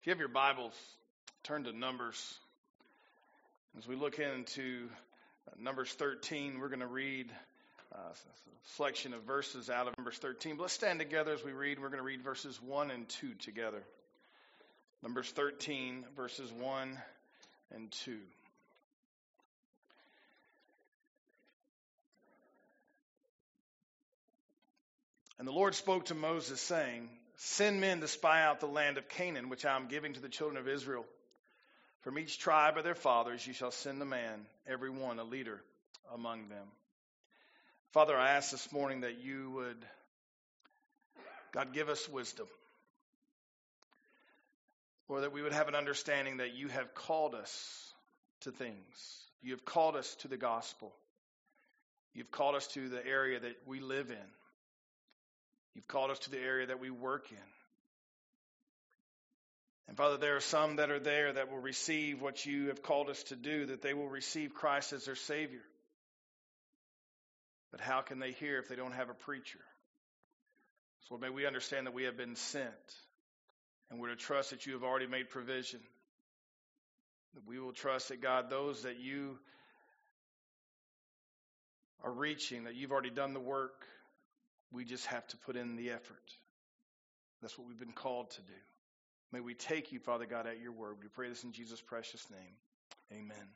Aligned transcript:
If 0.00 0.06
you 0.06 0.12
have 0.12 0.18
your 0.18 0.28
Bibles, 0.28 0.72
turn 1.42 1.64
to 1.64 1.74
Numbers. 1.74 2.38
As 3.76 3.86
we 3.86 3.96
look 3.96 4.18
into 4.18 4.88
Numbers 5.58 5.92
13, 5.92 6.58
we're 6.58 6.68
going 6.68 6.80
to 6.80 6.86
read 6.86 7.30
uh, 7.94 7.98
a 7.98 8.76
selection 8.76 9.12
of 9.12 9.24
verses 9.24 9.68
out 9.68 9.88
of 9.88 9.98
Numbers 9.98 10.16
13. 10.16 10.56
But 10.56 10.62
let's 10.62 10.72
stand 10.72 11.00
together 11.00 11.34
as 11.34 11.44
we 11.44 11.52
read. 11.52 11.78
We're 11.78 11.90
going 11.90 11.98
to 11.98 12.02
read 12.02 12.22
verses 12.22 12.58
1 12.62 12.90
and 12.90 13.06
2 13.10 13.34
together. 13.40 13.82
Numbers 15.02 15.28
13, 15.32 16.06
verses 16.16 16.50
1 16.50 16.98
and 17.74 17.90
2. 17.90 18.16
And 25.38 25.46
the 25.46 25.52
Lord 25.52 25.74
spoke 25.74 26.06
to 26.06 26.14
Moses, 26.14 26.58
saying, 26.58 27.10
Send 27.42 27.80
men 27.80 28.02
to 28.02 28.08
spy 28.08 28.42
out 28.42 28.60
the 28.60 28.66
land 28.66 28.98
of 28.98 29.08
Canaan, 29.08 29.48
which 29.48 29.64
I 29.64 29.74
am 29.74 29.88
giving 29.88 30.12
to 30.12 30.20
the 30.20 30.28
children 30.28 30.58
of 30.58 30.68
Israel. 30.68 31.06
From 32.02 32.18
each 32.18 32.38
tribe 32.38 32.76
of 32.76 32.84
their 32.84 32.94
fathers 32.94 33.46
you 33.46 33.54
shall 33.54 33.70
send 33.70 34.02
a 34.02 34.04
man, 34.04 34.44
every 34.66 34.90
one 34.90 35.18
a 35.18 35.24
leader 35.24 35.62
among 36.12 36.50
them. 36.50 36.66
Father, 37.92 38.14
I 38.14 38.32
ask 38.32 38.50
this 38.50 38.70
morning 38.70 39.00
that 39.00 39.22
you 39.24 39.52
would, 39.52 39.78
God, 41.52 41.72
give 41.72 41.88
us 41.88 42.06
wisdom. 42.10 42.46
Or 45.08 45.22
that 45.22 45.32
we 45.32 45.40
would 45.40 45.54
have 45.54 45.68
an 45.68 45.74
understanding 45.74 46.36
that 46.36 46.52
you 46.52 46.68
have 46.68 46.94
called 46.94 47.34
us 47.34 47.90
to 48.42 48.50
things. 48.50 49.24
You 49.40 49.52
have 49.52 49.64
called 49.64 49.96
us 49.96 50.14
to 50.16 50.28
the 50.28 50.36
gospel. 50.36 50.92
You've 52.12 52.30
called 52.30 52.54
us 52.54 52.66
to 52.74 52.90
the 52.90 53.04
area 53.06 53.40
that 53.40 53.56
we 53.64 53.80
live 53.80 54.10
in. 54.10 54.39
You've 55.74 55.88
called 55.88 56.10
us 56.10 56.18
to 56.20 56.30
the 56.30 56.38
area 56.38 56.66
that 56.66 56.80
we 56.80 56.90
work 56.90 57.30
in. 57.30 57.38
And 59.88 59.96
Father, 59.96 60.18
there 60.18 60.36
are 60.36 60.40
some 60.40 60.76
that 60.76 60.90
are 60.90 61.00
there 61.00 61.32
that 61.32 61.50
will 61.50 61.58
receive 61.58 62.22
what 62.22 62.46
you 62.46 62.68
have 62.68 62.82
called 62.82 63.08
us 63.08 63.22
to 63.24 63.36
do, 63.36 63.66
that 63.66 63.82
they 63.82 63.92
will 63.92 64.08
receive 64.08 64.54
Christ 64.54 64.92
as 64.92 65.04
their 65.04 65.16
Savior. 65.16 65.62
But 67.72 67.80
how 67.80 68.00
can 68.00 68.18
they 68.18 68.32
hear 68.32 68.58
if 68.58 68.68
they 68.68 68.76
don't 68.76 68.92
have 68.94 69.10
a 69.10 69.14
preacher? 69.14 69.58
So 71.08 71.18
may 71.18 71.28
we 71.28 71.44
understand 71.44 71.86
that 71.86 71.94
we 71.94 72.04
have 72.04 72.16
been 72.16 72.36
sent, 72.36 72.66
and 73.90 73.98
we're 73.98 74.10
to 74.10 74.16
trust 74.16 74.50
that 74.50 74.64
you 74.64 74.74
have 74.74 74.84
already 74.84 75.08
made 75.08 75.28
provision. 75.28 75.80
That 77.34 77.46
we 77.46 77.58
will 77.58 77.72
trust 77.72 78.08
that, 78.08 78.20
God, 78.20 78.48
those 78.48 78.82
that 78.84 79.00
you 79.00 79.38
are 82.04 82.12
reaching, 82.12 82.64
that 82.64 82.76
you've 82.76 82.92
already 82.92 83.10
done 83.10 83.34
the 83.34 83.40
work, 83.40 83.84
we 84.72 84.84
just 84.84 85.06
have 85.06 85.26
to 85.28 85.36
put 85.38 85.56
in 85.56 85.76
the 85.76 85.90
effort. 85.90 86.36
That's 87.42 87.58
what 87.58 87.66
we've 87.66 87.78
been 87.78 87.92
called 87.92 88.30
to 88.30 88.42
do. 88.42 88.52
May 89.32 89.40
we 89.40 89.54
take 89.54 89.92
you, 89.92 90.00
Father 90.00 90.26
God, 90.26 90.46
at 90.46 90.60
your 90.60 90.72
word. 90.72 90.96
We 91.00 91.08
pray 91.08 91.28
this 91.28 91.44
in 91.44 91.52
Jesus' 91.52 91.80
precious 91.80 92.26
name. 92.30 93.20
Amen. 93.20 93.48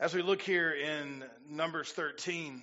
As 0.00 0.14
we 0.14 0.22
look 0.22 0.42
here 0.42 0.70
in 0.70 1.24
Numbers 1.50 1.90
13, 1.90 2.62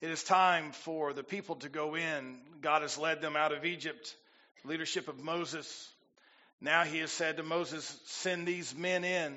it 0.00 0.10
is 0.10 0.24
time 0.24 0.72
for 0.72 1.12
the 1.12 1.22
people 1.22 1.56
to 1.56 1.68
go 1.68 1.94
in. 1.94 2.38
God 2.60 2.82
has 2.82 2.98
led 2.98 3.20
them 3.20 3.36
out 3.36 3.52
of 3.52 3.64
Egypt, 3.64 4.16
leadership 4.64 5.08
of 5.08 5.22
Moses. 5.22 5.88
Now 6.60 6.84
he 6.84 6.98
has 6.98 7.10
said 7.10 7.36
to 7.36 7.42
Moses, 7.42 7.84
Send 8.06 8.46
these 8.46 8.74
men 8.74 9.04
in. 9.04 9.36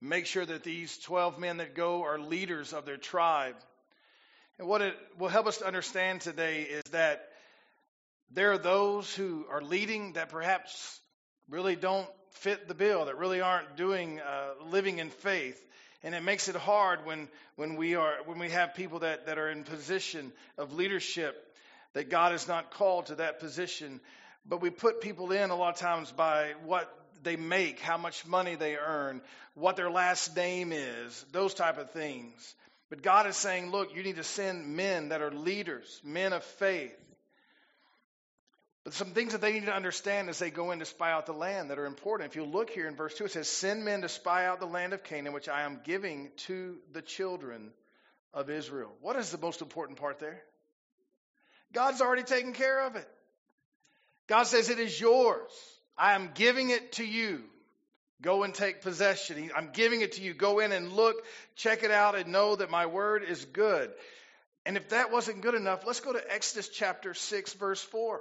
Make 0.00 0.26
sure 0.26 0.46
that 0.46 0.62
these 0.62 0.96
12 0.98 1.38
men 1.38 1.56
that 1.56 1.74
go 1.74 2.04
are 2.04 2.18
leaders 2.18 2.72
of 2.72 2.86
their 2.86 2.96
tribe. 2.96 3.56
And 4.58 4.66
what 4.66 4.82
it 4.82 4.96
will 5.18 5.28
help 5.28 5.46
us 5.46 5.58
to 5.58 5.66
understand 5.66 6.20
today 6.20 6.62
is 6.62 6.82
that 6.90 7.28
there 8.32 8.52
are 8.52 8.58
those 8.58 9.14
who 9.14 9.46
are 9.50 9.62
leading 9.62 10.14
that 10.14 10.30
perhaps 10.30 11.00
really 11.48 11.76
don't 11.76 12.08
fit 12.32 12.66
the 12.66 12.74
bill, 12.74 13.04
that 13.04 13.16
really 13.16 13.40
aren't 13.40 13.76
doing 13.76 14.20
uh, 14.20 14.64
living 14.66 14.98
in 14.98 15.10
faith. 15.10 15.64
And 16.02 16.14
it 16.14 16.22
makes 16.22 16.48
it 16.48 16.56
hard 16.56 17.06
when, 17.06 17.28
when 17.56 17.76
we 17.76 17.94
are 17.94 18.16
when 18.24 18.38
we 18.38 18.50
have 18.50 18.74
people 18.74 19.00
that, 19.00 19.26
that 19.26 19.38
are 19.38 19.48
in 19.48 19.64
position 19.64 20.32
of 20.56 20.72
leadership 20.72 21.36
that 21.94 22.10
God 22.10 22.32
has 22.32 22.46
not 22.46 22.72
called 22.72 23.06
to 23.06 23.16
that 23.16 23.40
position. 23.40 24.00
But 24.44 24.60
we 24.60 24.70
put 24.70 25.00
people 25.00 25.30
in 25.32 25.50
a 25.50 25.56
lot 25.56 25.74
of 25.74 25.80
times 25.80 26.10
by 26.10 26.54
what 26.64 26.92
they 27.22 27.36
make, 27.36 27.80
how 27.80 27.96
much 27.96 28.26
money 28.26 28.54
they 28.54 28.76
earn, 28.76 29.20
what 29.54 29.76
their 29.76 29.90
last 29.90 30.34
name 30.36 30.72
is, 30.72 31.24
those 31.32 31.54
type 31.54 31.78
of 31.78 31.90
things. 31.90 32.54
But 32.90 33.02
God 33.02 33.26
is 33.26 33.36
saying, 33.36 33.70
look, 33.70 33.94
you 33.94 34.02
need 34.02 34.16
to 34.16 34.24
send 34.24 34.76
men 34.76 35.10
that 35.10 35.20
are 35.20 35.30
leaders, 35.30 36.00
men 36.04 36.32
of 36.32 36.42
faith. 36.42 36.96
But 38.84 38.94
some 38.94 39.08
things 39.08 39.32
that 39.32 39.42
they 39.42 39.52
need 39.52 39.66
to 39.66 39.74
understand 39.74 40.30
as 40.30 40.38
they 40.38 40.50
go 40.50 40.70
in 40.70 40.78
to 40.78 40.86
spy 40.86 41.12
out 41.12 41.26
the 41.26 41.34
land 41.34 41.70
that 41.70 41.78
are 41.78 41.84
important. 41.84 42.30
If 42.30 42.36
you 42.36 42.44
look 42.44 42.70
here 42.70 42.88
in 42.88 42.96
verse 42.96 43.14
2, 43.14 43.26
it 43.26 43.32
says, 43.32 43.48
Send 43.48 43.84
men 43.84 44.00
to 44.00 44.08
spy 44.08 44.46
out 44.46 44.60
the 44.60 44.66
land 44.66 44.94
of 44.94 45.04
Canaan, 45.04 45.34
which 45.34 45.48
I 45.48 45.62
am 45.62 45.80
giving 45.84 46.30
to 46.46 46.78
the 46.92 47.02
children 47.02 47.72
of 48.32 48.48
Israel. 48.48 48.90
What 49.02 49.16
is 49.16 49.30
the 49.30 49.36
most 49.36 49.60
important 49.60 49.98
part 49.98 50.20
there? 50.20 50.40
God's 51.74 52.00
already 52.00 52.22
taken 52.22 52.54
care 52.54 52.86
of 52.86 52.96
it. 52.96 53.06
God 54.26 54.44
says, 54.44 54.70
It 54.70 54.78
is 54.78 54.98
yours. 54.98 55.50
I 55.98 56.14
am 56.14 56.30
giving 56.34 56.70
it 56.70 56.92
to 56.92 57.04
you. 57.04 57.42
Go 58.20 58.42
and 58.42 58.52
take 58.52 58.82
possession. 58.82 59.50
I'm 59.56 59.70
giving 59.72 60.00
it 60.00 60.12
to 60.12 60.22
you. 60.22 60.34
Go 60.34 60.58
in 60.58 60.72
and 60.72 60.92
look, 60.92 61.24
check 61.54 61.84
it 61.84 61.90
out, 61.90 62.16
and 62.16 62.32
know 62.32 62.56
that 62.56 62.70
my 62.70 62.86
word 62.86 63.22
is 63.22 63.44
good. 63.44 63.90
And 64.66 64.76
if 64.76 64.88
that 64.88 65.12
wasn't 65.12 65.40
good 65.40 65.54
enough, 65.54 65.86
let's 65.86 66.00
go 66.00 66.12
to 66.12 66.32
Exodus 66.32 66.68
chapter 66.68 67.14
6, 67.14 67.52
verse 67.54 67.82
4. 67.82 68.20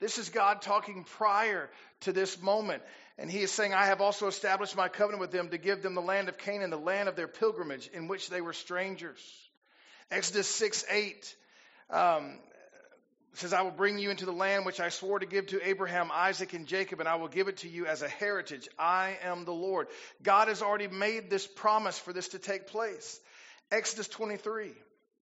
This 0.00 0.18
is 0.18 0.28
God 0.28 0.62
talking 0.62 1.04
prior 1.04 1.70
to 2.02 2.12
this 2.12 2.40
moment. 2.40 2.82
And 3.16 3.30
he 3.30 3.40
is 3.40 3.50
saying, 3.50 3.74
I 3.74 3.86
have 3.86 4.00
also 4.00 4.28
established 4.28 4.76
my 4.76 4.88
covenant 4.88 5.20
with 5.20 5.32
them 5.32 5.48
to 5.48 5.58
give 5.58 5.82
them 5.82 5.94
the 5.94 6.02
land 6.02 6.28
of 6.28 6.38
Canaan, 6.38 6.70
the 6.70 6.76
land 6.76 7.08
of 7.08 7.16
their 7.16 7.26
pilgrimage, 7.26 7.88
in 7.92 8.06
which 8.06 8.28
they 8.28 8.40
were 8.40 8.52
strangers. 8.52 9.18
Exodus 10.10 10.46
6 10.46 10.84
8. 10.88 11.36
Um, 11.90 12.38
says, 13.38 13.52
I 13.52 13.62
will 13.62 13.70
bring 13.70 13.98
you 13.98 14.10
into 14.10 14.24
the 14.24 14.32
land 14.32 14.66
which 14.66 14.80
I 14.80 14.88
swore 14.88 15.18
to 15.18 15.26
give 15.26 15.48
to 15.48 15.68
Abraham, 15.68 16.10
Isaac, 16.12 16.52
and 16.52 16.66
Jacob, 16.66 17.00
and 17.00 17.08
I 17.08 17.16
will 17.16 17.28
give 17.28 17.48
it 17.48 17.58
to 17.58 17.68
you 17.68 17.86
as 17.86 18.02
a 18.02 18.08
heritage. 18.08 18.68
I 18.78 19.18
am 19.22 19.44
the 19.44 19.52
Lord. 19.52 19.88
God 20.22 20.48
has 20.48 20.62
already 20.62 20.88
made 20.88 21.30
this 21.30 21.46
promise 21.46 21.98
for 21.98 22.12
this 22.12 22.28
to 22.28 22.38
take 22.38 22.68
place. 22.68 23.20
Exodus 23.70 24.08
23, 24.08 24.72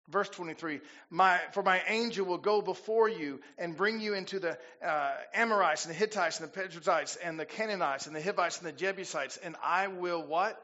verse 0.09 0.29
23 0.29 0.81
my, 1.11 1.41
For 1.53 1.63
my 1.63 1.83
angel 1.89 2.27
will 2.27 2.39
go 2.39 2.63
before 2.63 3.09
you 3.09 3.41
and 3.59 3.77
bring 3.77 4.01
you 4.01 4.15
into 4.15 4.39
the 4.39 4.57
uh, 4.85 5.15
Amorites, 5.35 5.85
and 5.85 5.95
the 5.95 5.99
Hittites, 5.99 6.41
and 6.41 6.49
the 6.49 6.53
Perizzites, 6.53 7.17
and 7.17 7.39
the 7.39 7.47
Canaanites, 7.47 8.07
and 8.07 8.15
the 8.15 8.23
Hivites, 8.23 8.59
and 8.59 8.67
the 8.67 8.73
Jebusites, 8.73 9.37
and 9.39 9.57
I 9.65 9.89
will 9.89 10.23
what? 10.23 10.61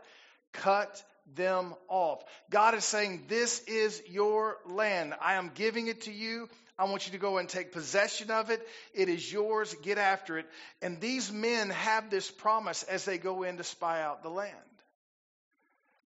Cut 0.52 1.02
them 1.34 1.74
off. 1.88 2.22
God 2.50 2.74
is 2.74 2.84
saying, 2.84 3.24
This 3.28 3.62
is 3.64 4.02
your 4.08 4.58
land. 4.66 5.14
I 5.20 5.34
am 5.34 5.50
giving 5.54 5.88
it 5.88 6.02
to 6.02 6.12
you. 6.12 6.48
I 6.78 6.84
want 6.84 7.06
you 7.06 7.12
to 7.12 7.18
go 7.18 7.38
and 7.38 7.48
take 7.48 7.72
possession 7.72 8.30
of 8.30 8.50
it. 8.50 8.66
It 8.94 9.08
is 9.08 9.30
yours. 9.30 9.74
Get 9.82 9.98
after 9.98 10.38
it. 10.38 10.46
And 10.80 11.00
these 11.00 11.30
men 11.30 11.70
have 11.70 12.10
this 12.10 12.30
promise 12.30 12.82
as 12.84 13.04
they 13.04 13.18
go 13.18 13.42
in 13.42 13.58
to 13.58 13.64
spy 13.64 14.02
out 14.02 14.22
the 14.22 14.30
land. 14.30 14.56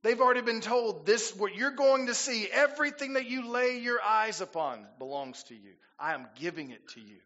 They've 0.02 0.20
already 0.20 0.42
been 0.42 0.62
told 0.62 1.06
this, 1.06 1.36
what 1.36 1.56
you're 1.56 1.72
going 1.72 2.08
to 2.08 2.14
see, 2.14 2.48
everything 2.52 3.14
that 3.14 3.26
you 3.26 3.50
lay 3.50 3.80
your 3.80 4.00
eyes 4.02 4.40
upon 4.40 4.86
belongs 5.00 5.42
to 5.46 5.56
you. 5.56 5.72
I 6.00 6.14
am 6.14 6.28
giving 6.36 6.70
it 6.70 6.88
to 6.90 7.00
you. 7.00 7.18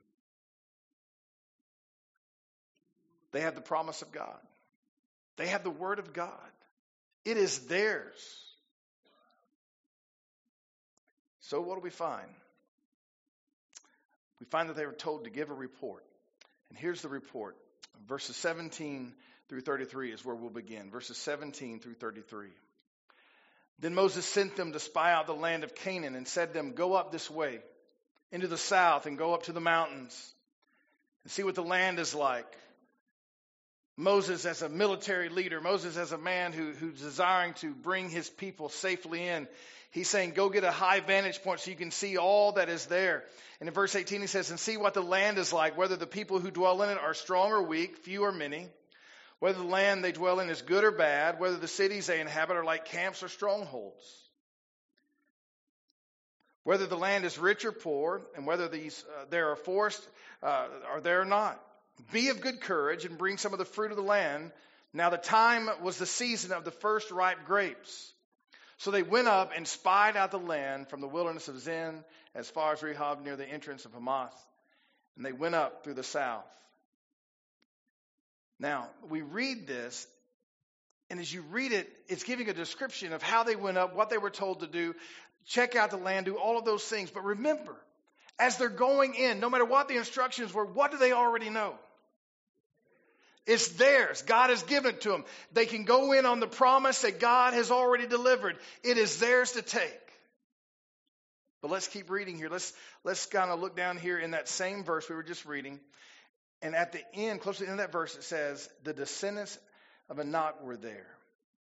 They 3.32 3.42
have 3.42 3.56
the 3.56 3.62
promise 3.62 4.02
of 4.02 4.12
God, 4.12 4.40
they 5.38 5.48
have 5.48 5.64
the 5.64 5.70
word 5.70 6.00
of 6.00 6.14
God. 6.14 6.32
It 7.26 7.38
is 7.38 7.60
theirs. 7.68 8.16
So, 11.42 11.60
what 11.62 11.76
do 11.76 11.82
we 11.82 11.90
find? 11.90 12.30
We 14.40 14.46
find 14.46 14.70
that 14.70 14.76
they 14.76 14.86
were 14.86 14.94
told 14.94 15.26
to 15.26 15.30
give 15.30 15.50
a 15.50 15.54
report. 15.54 16.04
And 16.70 16.78
here's 16.78 17.02
the 17.02 17.10
report. 17.10 17.58
Verses 18.08 18.36
17 18.38 19.14
through 19.50 19.62
33 19.62 20.12
is 20.12 20.24
where 20.24 20.36
we'll 20.36 20.50
begin. 20.50 20.92
Verses 20.92 21.18
17 21.18 21.80
through 21.80 21.96
33. 21.96 22.48
Then 23.80 23.96
Moses 23.96 24.26
sent 24.26 24.56
them 24.56 24.74
to 24.74 24.80
spy 24.80 25.14
out 25.14 25.26
the 25.26 25.34
land 25.34 25.64
of 25.64 25.74
Canaan 25.76 26.16
and 26.16 26.28
said 26.28 26.50
to 26.50 26.54
them, 26.54 26.74
Go 26.74 26.94
up 26.94 27.12
this 27.12 27.30
way 27.30 27.60
into 28.32 28.48
the 28.48 28.58
south 28.58 29.06
and 29.06 29.18
go 29.18 29.34
up 29.34 29.44
to 29.44 29.52
the 29.52 29.62
mountains 29.62 30.34
and 31.24 31.32
see 31.32 31.44
what 31.44 31.56
the 31.56 31.64
land 31.64 32.00
is 32.00 32.14
like. 32.14 32.58
Moses, 34.00 34.46
as 34.46 34.62
a 34.62 34.70
military 34.70 35.28
leader, 35.28 35.60
Moses, 35.60 35.98
as 35.98 36.14
a 36.14 36.18
man 36.18 36.54
who, 36.54 36.72
who's 36.72 37.02
desiring 37.02 37.54
to 37.56 37.74
bring 37.74 38.10
his 38.10 38.30
people 38.30 38.70
safely 38.70 39.28
in, 39.28 39.46
he's 39.92 40.10
saying, 40.10 40.32
Go 40.32 40.48
get 40.48 40.64
a 40.64 40.72
high 40.72 41.02
vantage 41.02 41.44
point 41.44 41.60
so 41.60 41.70
you 41.70 41.76
can 41.76 41.92
see 41.92 42.16
all 42.16 42.54
that 42.54 42.70
is 42.70 42.86
there. 42.86 43.26
And 43.60 43.68
in 43.68 43.76
verse 43.76 43.98
18, 43.98 44.22
he 44.22 44.28
says, 44.28 44.52
And 44.52 44.60
see 44.60 44.78
what 44.78 44.94
the 44.94 45.04
land 45.04 45.38
is 45.38 45.52
like, 45.52 45.78
whether 45.78 45.98
the 45.98 46.08
people 46.08 46.40
who 46.40 46.50
dwell 46.50 46.82
in 46.82 46.90
it 46.90 46.98
are 46.98 47.14
strong 47.14 47.52
or 47.52 47.62
weak, 47.62 47.98
few 47.98 48.24
or 48.24 48.32
many, 48.32 48.70
whether 49.40 49.60
the 49.60 49.66
land 49.66 50.02
they 50.02 50.14
dwell 50.14 50.40
in 50.40 50.50
is 50.50 50.62
good 50.62 50.86
or 50.86 50.92
bad, 50.92 51.38
whether 51.38 51.58
the 51.58 51.68
cities 51.68 52.08
they 52.08 52.22
inhabit 52.22 52.56
are 52.56 52.64
like 52.64 52.86
camps 52.86 53.22
or 53.22 53.28
strongholds, 53.28 54.30
whether 56.64 56.88
the 56.88 56.96
land 56.96 57.26
is 57.26 57.38
rich 57.38 57.66
or 57.66 57.74
poor, 57.74 58.22
and 58.38 58.48
whether 58.48 58.70
these, 58.70 59.04
uh, 59.20 59.26
there 59.30 59.50
are 59.50 59.58
forests 59.58 60.08
uh, 60.42 60.68
or 60.94 61.02
there 61.02 61.20
are 61.20 61.26
not. 61.26 61.62
Be 62.12 62.30
of 62.30 62.42
good 62.42 62.62
courage 62.62 63.06
and 63.06 63.18
bring 63.18 63.38
some 63.38 63.54
of 63.54 63.60
the 63.60 63.66
fruit 63.66 63.92
of 63.92 63.98
the 63.98 64.04
land. 64.04 64.52
Now 64.94 65.10
the 65.10 65.18
time 65.18 65.70
was 65.82 65.98
the 65.98 66.06
season 66.06 66.52
of 66.52 66.64
the 66.64 66.72
first 66.72 67.12
ripe 67.12 67.46
grapes. 67.46 68.14
So 68.78 68.92
they 68.92 69.04
went 69.04 69.28
up 69.28 69.52
and 69.56 69.68
spied 69.68 70.16
out 70.16 70.32
the 70.32 70.40
land 70.40 70.88
from 70.88 71.02
the 71.02 71.08
wilderness 71.08 71.50
of 71.50 71.60
Zin 71.60 72.04
as 72.34 72.50
far 72.50 72.74
as 72.74 72.80
Rehob 72.80 73.22
near 73.24 73.36
the 73.36 73.48
entrance 73.48 73.86
of 73.86 73.94
Hamath. 73.94 74.34
And 75.18 75.26
they 75.26 75.34
went 75.34 75.56
up 75.56 75.84
through 75.84 75.96
the 75.96 76.04
south. 76.04 76.46
Now, 78.58 78.88
we 79.10 79.22
read 79.22 79.68
this, 79.68 80.08
and 81.10 81.20
as 81.20 81.32
you 81.32 81.42
read 81.42 81.72
it, 81.72 81.90
it's 82.08 82.24
giving 82.24 82.50
a 82.50 82.54
description 82.54 83.14
of 83.14 83.22
how 83.22 83.44
they 83.44 83.56
went 83.56 83.78
up, 83.78 83.96
what 83.96 84.10
they 84.10 84.18
were 84.18 84.30
told 84.30 84.62
to 84.62 84.68
do, 84.68 84.96
check 85.46 85.76
out 85.76 85.92
the 85.92 85.98
land, 85.98 86.26
do 86.26 86.38
all 86.38 86.58
of 86.58 86.66
those 86.66 86.84
things. 86.84 87.12
But 87.12 87.24
remember, 87.24 87.76
as 88.38 88.58
they're 88.58 88.70
going 88.70 89.16
in, 89.16 89.40
no 89.40 89.50
matter 89.50 89.66
what 89.66 89.88
the 89.88 89.98
instructions 89.98 90.54
were, 90.54 90.66
what 90.66 90.92
do 90.92 90.98
they 90.98 91.12
already 91.12 91.50
know? 91.50 91.76
It's 93.50 93.70
theirs. 93.70 94.22
God 94.22 94.52
has 94.52 94.62
given 94.62 94.94
it 94.94 95.02
to 95.02 95.10
them. 95.10 95.26
They 95.54 95.66
can 95.66 95.84
go 95.84 96.12
in 96.12 96.28
on 96.28 96.40
the 96.40 96.46
promise 96.46 97.02
that 97.02 97.20
God 97.20 97.56
has 97.56 97.72
already 97.72 98.06
delivered. 98.06 98.58
It 98.84 99.00
is 99.00 99.20
theirs 99.20 99.54
to 99.54 99.64
take. 99.64 100.00
But 101.64 101.72
let's 101.72 101.88
keep 101.88 102.12
reading 102.12 102.38
here. 102.38 102.48
Let's 102.50 102.72
let's 103.04 103.26
kind 103.26 103.50
of 103.50 103.60
look 103.60 103.76
down 103.76 103.98
here 103.98 104.20
in 104.20 104.32
that 104.32 104.48
same 104.48 104.84
verse 104.84 105.10
we 105.10 105.16
were 105.16 105.24
just 105.24 105.48
reading. 105.48 105.80
And 106.62 106.76
at 106.76 106.92
the 106.92 107.02
end, 107.16 107.42
close 107.42 107.58
to 107.58 107.64
the 107.64 107.72
end 107.72 107.80
of 107.80 107.88
that 107.88 107.92
verse, 107.92 108.16
it 108.16 108.24
says, 108.24 108.70
The 108.84 108.94
descendants 108.94 109.58
of 110.10 110.20
Anak 110.20 110.64
were 110.64 110.78
there. 110.78 111.08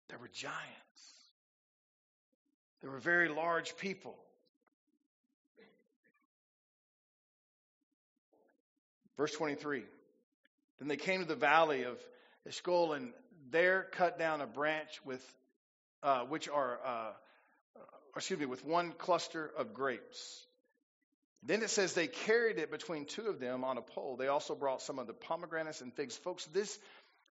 There 0.09 0.19
were 0.19 0.29
giants. 0.35 0.59
There 2.81 2.91
were 2.91 2.99
very 2.99 3.29
large 3.29 3.75
people. 3.77 4.15
Verse 9.17 9.31
23. 9.33 9.83
Then 10.81 10.87
they 10.87 10.97
came 10.97 11.19
to 11.19 11.27
the 11.27 11.35
valley 11.35 11.83
of 11.83 11.99
Eshcol 12.47 12.93
and 12.93 13.13
there 13.51 13.85
cut 13.91 14.17
down 14.17 14.41
a 14.41 14.47
branch 14.47 14.89
with, 15.05 15.23
uh, 16.01 16.21
which 16.21 16.49
are, 16.49 16.79
uh, 16.83 17.11
excuse 18.15 18.39
me, 18.39 18.47
with 18.47 18.65
one 18.65 18.93
cluster 18.93 19.51
of 19.55 19.75
grapes. 19.75 20.43
Then 21.43 21.61
it 21.61 21.69
says 21.69 21.93
they 21.93 22.07
carried 22.07 22.57
it 22.57 22.71
between 22.71 23.05
two 23.05 23.27
of 23.27 23.39
them 23.39 23.63
on 23.63 23.77
a 23.77 23.83
pole. 23.83 24.15
They 24.17 24.27
also 24.27 24.55
brought 24.55 24.81
some 24.81 24.97
of 24.97 25.05
the 25.05 25.13
pomegranates 25.13 25.81
and 25.81 25.93
figs. 25.93 26.17
Folks, 26.17 26.45
this 26.47 26.79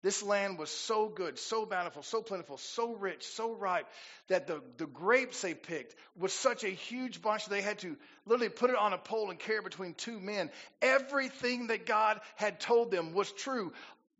this 0.02 0.22
land 0.22 0.58
was 0.58 0.70
so 0.70 1.08
good, 1.08 1.38
so 1.38 1.66
bountiful, 1.66 2.02
so 2.02 2.22
plentiful, 2.22 2.56
so 2.56 2.94
rich, 2.94 3.24
so 3.24 3.54
ripe 3.54 3.86
that 4.28 4.46
the, 4.46 4.62
the 4.76 4.86
grapes 4.86 5.42
they 5.42 5.54
picked 5.54 5.96
was 6.16 6.32
such 6.32 6.62
a 6.62 6.68
huge 6.68 7.20
bunch 7.20 7.46
they 7.46 7.62
had 7.62 7.80
to 7.80 7.96
literally 8.24 8.48
put 8.48 8.70
it 8.70 8.76
on 8.76 8.92
a 8.92 8.98
pole 8.98 9.30
and 9.30 9.38
carry 9.38 9.58
it 9.58 9.64
between 9.64 9.94
two 9.94 10.20
men. 10.20 10.50
Everything 10.80 11.66
that 11.68 11.84
God 11.84 12.20
had 12.36 12.60
told 12.60 12.92
them 12.92 13.12
was 13.12 13.32
true. 13.32 13.72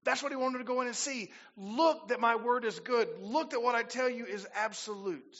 That's 0.02 0.22
what 0.22 0.32
he 0.32 0.36
wanted 0.36 0.58
to 0.58 0.64
go 0.64 0.80
in 0.80 0.88
and 0.88 0.96
see. 0.96 1.30
Look 1.56 2.08
that 2.08 2.18
my 2.18 2.36
word 2.36 2.64
is 2.64 2.80
good. 2.80 3.08
Look 3.20 3.50
that 3.50 3.62
what 3.62 3.74
I 3.74 3.82
tell 3.84 4.08
you 4.08 4.24
is 4.24 4.46
absolute. 4.56 5.36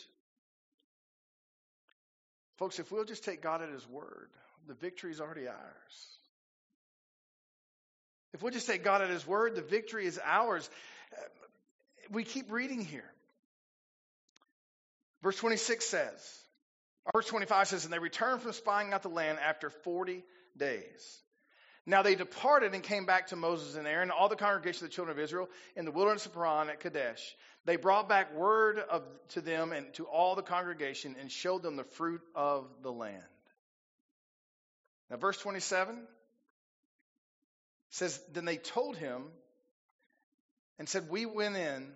Folks, 2.58 2.79
if 2.79 2.93
we'll 2.93 3.05
just 3.05 3.25
take 3.25 3.40
God 3.40 3.62
at 3.62 3.70
his 3.70 3.88
word, 3.88 4.31
the 4.67 4.75
victory 4.75 5.11
is 5.11 5.20
already 5.20 5.49
ours. 5.49 6.17
If 8.34 8.42
we'll 8.42 8.52
just 8.52 8.66
take 8.66 8.84
God 8.84 9.02
at 9.02 9.10
His 9.10 9.26
word, 9.26 9.54
the 9.54 9.62
victory 9.62 10.06
is 10.06 10.20
ours. 10.22 10.69
We 12.10 12.25
keep 12.25 12.50
reading 12.50 12.84
here. 12.84 13.10
Verse 15.22 15.36
26 15.36 15.84
says, 15.84 16.40
verse 17.12 17.26
25 17.26 17.69
says, 17.69 17.84
And 17.84 17.92
they 17.92 17.98
returned 17.98 18.42
from 18.42 18.52
spying 18.52 18.92
out 18.92 19.02
the 19.02 19.08
land 19.08 19.38
after 19.44 19.70
40 19.70 20.22
days. 20.56 21.20
Now 21.86 22.02
they 22.02 22.14
departed 22.14 22.75
and 22.75 22.82
came 22.82 23.06
back 23.06 23.28
to 23.28 23.36
Moses 23.36 23.75
and 23.75 23.86
Aaron, 23.86 24.10
all 24.10 24.28
the 24.28 24.36
congregation 24.36 24.84
of 24.84 24.90
the 24.90 24.94
children 24.94 25.16
of 25.16 25.25
Israel, 25.25 25.48
in 25.75 25.86
the 25.86 25.90
wilderness 25.90 26.26
of 26.26 26.34
Paran 26.34 26.69
at 26.69 26.80
Kadesh. 26.80 27.34
They 27.64 27.76
brought 27.76 28.08
back 28.08 28.34
word 28.34 28.78
of, 28.78 29.02
to 29.30 29.40
them 29.40 29.72
and 29.72 29.92
to 29.94 30.04
all 30.04 30.34
the 30.34 30.42
congregation 30.42 31.16
and 31.19 31.32
showed 31.32 31.62
them 31.62 31.76
the 31.76 31.84
fruit 31.84 32.20
of 32.34 32.66
the 32.82 32.92
land. 32.92 33.22
Now, 35.10 35.16
verse 35.16 35.38
27 35.38 35.98
says, 37.90 38.20
Then 38.32 38.44
they 38.44 38.56
told 38.56 38.96
him 38.96 39.25
and 40.79 40.88
said, 40.88 41.08
We 41.08 41.26
went 41.26 41.56
in 41.56 41.88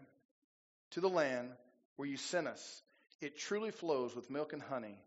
to 0.93 1.00
the 1.00 1.09
land 1.09 1.50
where 1.97 2.09
you 2.09 2.17
sent 2.17 2.47
us. 2.47 2.83
It 3.21 3.39
truly 3.39 3.71
flows 3.71 4.17
with 4.17 4.31
milk 4.31 4.53
and 4.53 4.62
honey, 4.62 4.99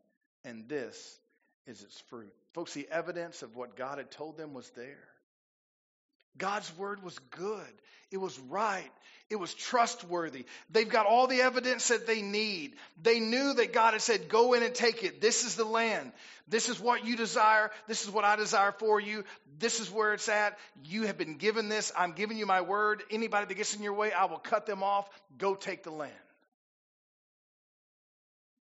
and 0.44 0.70
this 0.70 1.20
is 1.68 1.82
its 1.82 2.00
fruit. 2.10 2.34
Folks, 2.54 2.74
the 2.74 2.88
evidence 2.90 3.42
of 3.42 3.56
what 3.56 3.76
God 3.76 3.98
had 3.98 4.12
told 4.12 4.38
them 4.38 4.54
was 4.54 4.70
there. 4.72 5.04
God's 6.38 6.76
word 6.78 7.04
was 7.04 7.18
good. 7.32 7.68
It 8.12 8.18
was 8.18 8.38
right. 8.40 8.92
It 9.30 9.38
was 9.38 9.54
trustworthy. 9.54 10.46
They've 10.70 10.88
got 10.88 11.08
all 11.08 11.26
the 11.26 11.42
evidence 11.42 11.88
that 11.88 12.06
they 12.06 12.22
need. 12.22 12.76
They 13.02 13.20
knew 13.20 13.54
that 13.56 13.74
God 13.74 13.94
had 13.94 14.02
said, 14.02 14.30
Go 14.30 14.54
in 14.54 14.62
and 14.62 14.74
take 14.74 15.04
it. 15.04 15.20
This 15.20 15.44
is 15.46 15.56
the 15.56 15.66
land. 15.66 16.12
This 16.48 16.70
is 16.70 16.80
what 16.80 17.06
you 17.06 17.18
desire. 17.18 17.72
This 17.88 18.04
is 18.04 18.12
what 18.12 18.24
I 18.24 18.36
desire 18.36 18.72
for 18.72 19.00
you. 19.00 19.24
This 19.58 19.80
is 19.80 19.90
where 19.90 20.14
it's 20.14 20.30
at. 20.30 20.58
You 20.84 21.08
have 21.08 21.18
been 21.18 21.38
given 21.38 21.70
this. 21.70 21.92
I'm 21.98 22.12
giving 22.12 22.38
you 22.38 22.46
my 22.46 22.62
word. 22.62 23.02
Anybody 23.10 23.48
that 23.48 23.56
gets 23.56 23.76
in 23.76 23.82
your 23.82 23.94
way, 23.94 24.12
I 24.12 24.26
will 24.26 24.38
cut 24.38 24.68
them 24.68 24.84
off. 24.84 25.10
Go 25.40 25.56
take 25.56 25.84
the 25.84 25.92
land. 25.92 26.14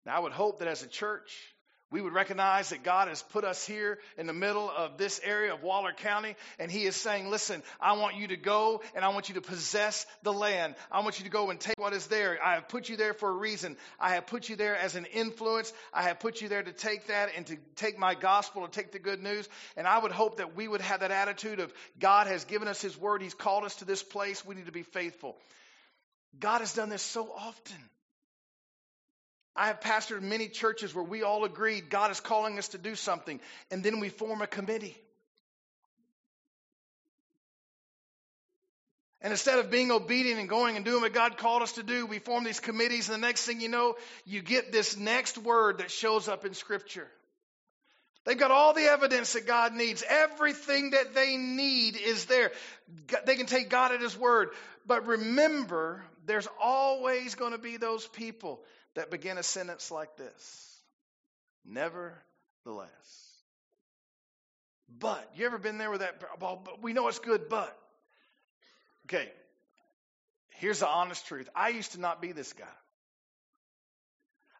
Now, 0.07 0.17
I 0.17 0.21
would 0.21 0.33
hope 0.33 0.61
that 0.61 0.69
as 0.69 0.83
a 0.83 0.87
church, 0.87 1.54
we 1.91 2.01
would 2.01 2.13
recognize 2.13 2.71
that 2.71 2.83
God 2.83 3.09
has 3.09 3.23
put 3.23 3.45
us 3.45 3.65
here 3.65 3.99
in 4.19 4.27
the 4.27 4.33
middle 4.33 4.69
of 4.69 4.99
this 4.99 5.21
area 5.23 5.55
of 5.55 5.63
Waller 5.63 5.93
County, 5.93 6.35
and 6.59 6.71
He 6.71 6.85
is 6.85 6.97
saying, 6.97 7.31
Listen, 7.31 7.63
I 7.81 7.93
want 7.93 8.17
you 8.17 8.29
to 8.29 8.37
go 8.37 8.83
and 8.95 9.05
I 9.05 9.09
want 9.09 9.29
you 9.29 9.37
to 9.37 9.41
possess 9.41 10.07
the 10.23 10.33
land. 10.33 10.75
I 10.91 11.01
want 11.01 11.19
you 11.19 11.25
to 11.25 11.31
go 11.31 11.51
and 11.51 11.61
take 11.61 11.79
what 11.79 11.93
is 11.93 12.07
there. 12.07 12.39
I 12.45 12.55
have 12.55 12.69
put 12.69 12.89
you 12.89 12.97
there 12.97 13.15
for 13.15 13.29
a 13.29 13.35
reason. 13.35 13.77
I 14.01 14.15
have 14.15 14.27
put 14.27 14.49
you 14.49 14.57
there 14.57 14.77
as 14.77 14.97
an 14.97 15.05
influence. 15.07 15.73
I 15.93 16.03
have 16.03 16.21
put 16.21 16.41
you 16.41 16.49
there 16.49 16.63
to 16.63 16.73
take 16.73 17.07
that 17.09 17.31
and 17.37 17.47
to 17.47 17.57
take 17.77 17.99
my 17.99 18.15
gospel, 18.15 18.67
to 18.67 18.73
take 18.73 18.91
the 18.91 18.99
good 18.99 19.23
news. 19.23 19.49
And 19.77 19.87
I 19.87 19.99
would 19.99 20.13
hope 20.13 20.39
that 20.39 20.57
we 20.57 20.67
would 20.67 20.81
have 20.81 21.01
that 21.01 21.11
attitude 21.11 21.61
of 21.61 21.73
God 22.01 22.27
has 22.27 22.45
given 22.45 22.67
us 22.67 22.83
His 22.83 22.99
word, 22.99 23.23
He's 23.23 23.35
called 23.35 23.65
us 23.65 23.77
to 23.77 23.85
this 23.85 24.03
place. 24.03 24.45
We 24.45 24.55
need 24.55 24.67
to 24.67 24.73
be 24.73 24.83
faithful. 24.83 25.37
God 26.41 26.61
has 26.61 26.75
done 26.75 26.89
this 26.89 27.03
so 27.03 27.31
often. 27.31 27.79
I 29.57 29.69
have 29.69 29.81
pastored 29.81 30.23
many 30.23 30.49
churches 30.49 30.95
where 30.95 31.05
we 31.05 31.23
all 31.23 31.45
agreed 31.45 31.89
God 31.89 32.11
is 32.11 32.21
calling 32.21 32.59
us 32.59 32.69
to 32.69 32.79
do 32.79 32.97
something, 32.97 33.41
and 33.71 33.85
then 33.85 34.01
we 34.01 34.09
form 34.09 34.43
a 34.43 34.47
committee. 34.47 34.97
And 39.21 39.33
instead 39.33 39.59
of 39.59 39.71
being 39.71 39.91
obedient 39.91 40.39
and 40.39 40.49
going 40.51 40.77
and 40.77 40.85
doing 40.85 41.01
what 41.01 41.15
God 41.15 41.39
called 41.39 41.63
us 41.63 41.73
to 41.73 41.83
do, 41.83 42.05
we 42.05 42.19
form 42.19 42.45
these 42.45 42.61
committees, 42.61 43.09
and 43.09 43.15
the 43.23 43.27
next 43.27 43.47
thing 43.47 43.61
you 43.61 43.69
know, 43.69 43.97
you 44.27 44.43
get 44.43 44.71
this 44.71 44.99
next 44.99 45.39
word 45.39 45.79
that 45.79 45.91
shows 45.91 46.29
up 46.29 46.45
in 46.45 46.53
Scripture. 46.53 47.09
They've 48.25 48.39
got 48.39 48.51
all 48.51 48.75
the 48.75 48.85
evidence 48.85 49.35
that 49.35 49.47
God 49.47 49.73
needs. 49.73 50.03
Everything 50.09 50.91
that 50.91 51.15
they 51.15 51.37
need 51.37 51.97
is 51.97 52.25
there. 52.25 52.53
They 53.25 53.37
can 53.37 53.47
take 53.47 53.71
God 53.71 53.93
at 53.93 54.01
His 54.01 54.17
word. 54.17 54.51
But 54.87 55.07
remember, 55.07 56.05
there's 56.27 56.49
always 56.61 57.35
going 57.35 57.53
to 57.53 57.59
be 57.59 57.77
those 57.77 58.07
people 58.07 58.61
that 58.95 59.11
begin 59.11 59.39
a 59.39 59.43
sentence 59.43 59.91
like 59.91 60.17
this 60.17 60.71
Nevertheless. 61.67 62.15
But, 64.99 65.31
you 65.35 65.47
ever 65.47 65.59
been 65.59 65.79
there 65.79 65.91
with 65.91 66.01
that? 66.01 66.21
Well, 66.41 66.63
we 66.83 66.93
know 66.93 67.09
it's 67.09 67.19
good, 67.19 67.49
but. 67.49 67.75
Okay, 69.07 69.29
here's 70.57 70.81
the 70.81 70.89
honest 70.89 71.27
truth. 71.27 71.49
I 71.55 71.71
used 71.71 71.93
to 71.93 72.01
not 72.01 72.23
be 72.23 72.33
this 72.33 72.53
guy. 72.53 72.65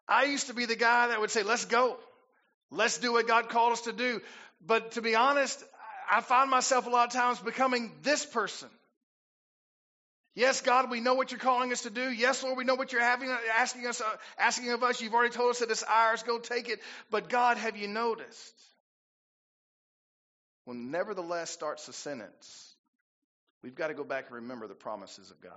I 0.07 0.25
used 0.25 0.47
to 0.47 0.53
be 0.53 0.65
the 0.65 0.75
guy 0.75 1.07
that 1.07 1.19
would 1.19 1.31
say, 1.31 1.43
let's 1.43 1.65
go. 1.65 1.97
Let's 2.69 2.97
do 2.99 3.13
what 3.13 3.27
God 3.27 3.49
called 3.49 3.73
us 3.73 3.81
to 3.81 3.91
do. 3.91 4.21
But 4.65 4.91
to 4.93 5.01
be 5.01 5.15
honest, 5.15 5.63
I 6.11 6.21
find 6.21 6.49
myself 6.49 6.85
a 6.85 6.89
lot 6.89 7.07
of 7.07 7.13
times 7.13 7.39
becoming 7.39 7.91
this 8.03 8.25
person. 8.25 8.69
Yes, 10.35 10.59
God, 10.59 10.91
we 10.91 10.99
know 10.99 11.13
what 11.13 11.31
you're 11.31 11.39
calling 11.39 11.71
us 11.71 11.83
to 11.83 11.89
do. 11.89 12.11
Yes, 12.11 12.43
Lord, 12.43 12.57
we 12.57 12.65
know 12.65 12.75
what 12.75 12.91
you're 12.91 13.01
having, 13.01 13.33
asking 13.57 13.87
us, 13.87 14.01
uh, 14.01 14.17
asking 14.37 14.69
of 14.71 14.83
us. 14.83 14.99
You've 14.99 15.13
already 15.13 15.33
told 15.33 15.51
us 15.51 15.59
that 15.59 15.71
it's 15.71 15.83
ours. 15.83 16.23
Go 16.23 16.39
take 16.39 16.67
it. 16.67 16.81
But 17.09 17.29
God, 17.29 17.55
have 17.55 17.77
you 17.77 17.87
noticed? 17.87 18.53
When 20.65 20.91
nevertheless 20.91 21.51
starts 21.51 21.85
the 21.85 21.93
sentence, 21.93 22.75
we've 23.63 23.75
got 23.75 23.87
to 23.87 23.93
go 23.93 24.03
back 24.03 24.25
and 24.27 24.35
remember 24.35 24.67
the 24.67 24.75
promises 24.75 25.31
of 25.31 25.39
God. 25.39 25.53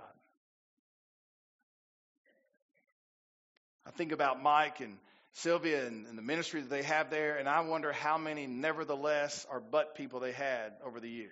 I 3.85 3.91
think 3.91 4.13
about 4.13 4.41
Mike 4.41 4.79
and 4.79 4.97
Sylvia 5.33 5.87
and, 5.87 6.05
and 6.07 6.17
the 6.17 6.21
ministry 6.21 6.61
that 6.61 6.69
they 6.69 6.83
have 6.83 7.09
there, 7.09 7.35
and 7.35 7.49
I 7.49 7.59
wonder 7.61 7.91
how 7.91 8.17
many 8.17 8.47
nevertheless 8.47 9.45
or 9.51 9.59
but 9.59 9.95
people 9.95 10.21
they 10.21 10.31
had 10.31 10.73
over 10.85 11.01
the 11.01 11.09
years. 11.09 11.31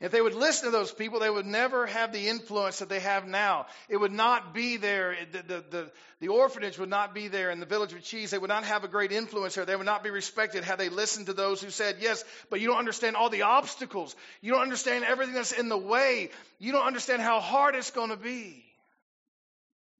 If 0.00 0.12
they 0.12 0.20
would 0.22 0.34
listen 0.34 0.64
to 0.64 0.70
those 0.70 0.90
people, 0.90 1.20
they 1.20 1.28
would 1.28 1.44
never 1.44 1.86
have 1.86 2.10
the 2.10 2.28
influence 2.28 2.78
that 2.78 2.88
they 2.88 3.00
have 3.00 3.26
now. 3.26 3.66
It 3.86 3.98
would 3.98 4.12
not 4.12 4.54
be 4.54 4.78
there. 4.78 5.14
The, 5.30 5.42
the, 5.42 5.64
the, 5.70 5.90
the, 6.20 6.28
orphanage 6.28 6.78
would 6.78 6.88
not 6.88 7.14
be 7.14 7.28
there 7.28 7.50
in 7.50 7.60
the 7.60 7.66
village 7.66 7.92
of 7.92 8.02
cheese. 8.02 8.30
They 8.30 8.38
would 8.38 8.48
not 8.48 8.64
have 8.64 8.82
a 8.82 8.88
great 8.88 9.12
influence 9.12 9.56
there. 9.56 9.66
They 9.66 9.76
would 9.76 9.84
not 9.84 10.02
be 10.02 10.08
respected 10.08 10.64
had 10.64 10.78
they 10.78 10.88
listened 10.88 11.26
to 11.26 11.34
those 11.34 11.60
who 11.60 11.68
said, 11.68 11.96
yes, 12.00 12.24
but 12.48 12.60
you 12.60 12.68
don't 12.68 12.78
understand 12.78 13.14
all 13.14 13.28
the 13.28 13.42
obstacles. 13.42 14.16
You 14.40 14.52
don't 14.52 14.62
understand 14.62 15.04
everything 15.04 15.34
that's 15.34 15.52
in 15.52 15.68
the 15.68 15.76
way. 15.76 16.30
You 16.58 16.72
don't 16.72 16.86
understand 16.86 17.20
how 17.20 17.40
hard 17.40 17.74
it's 17.74 17.90
going 17.90 18.10
to 18.10 18.16
be. 18.16 18.64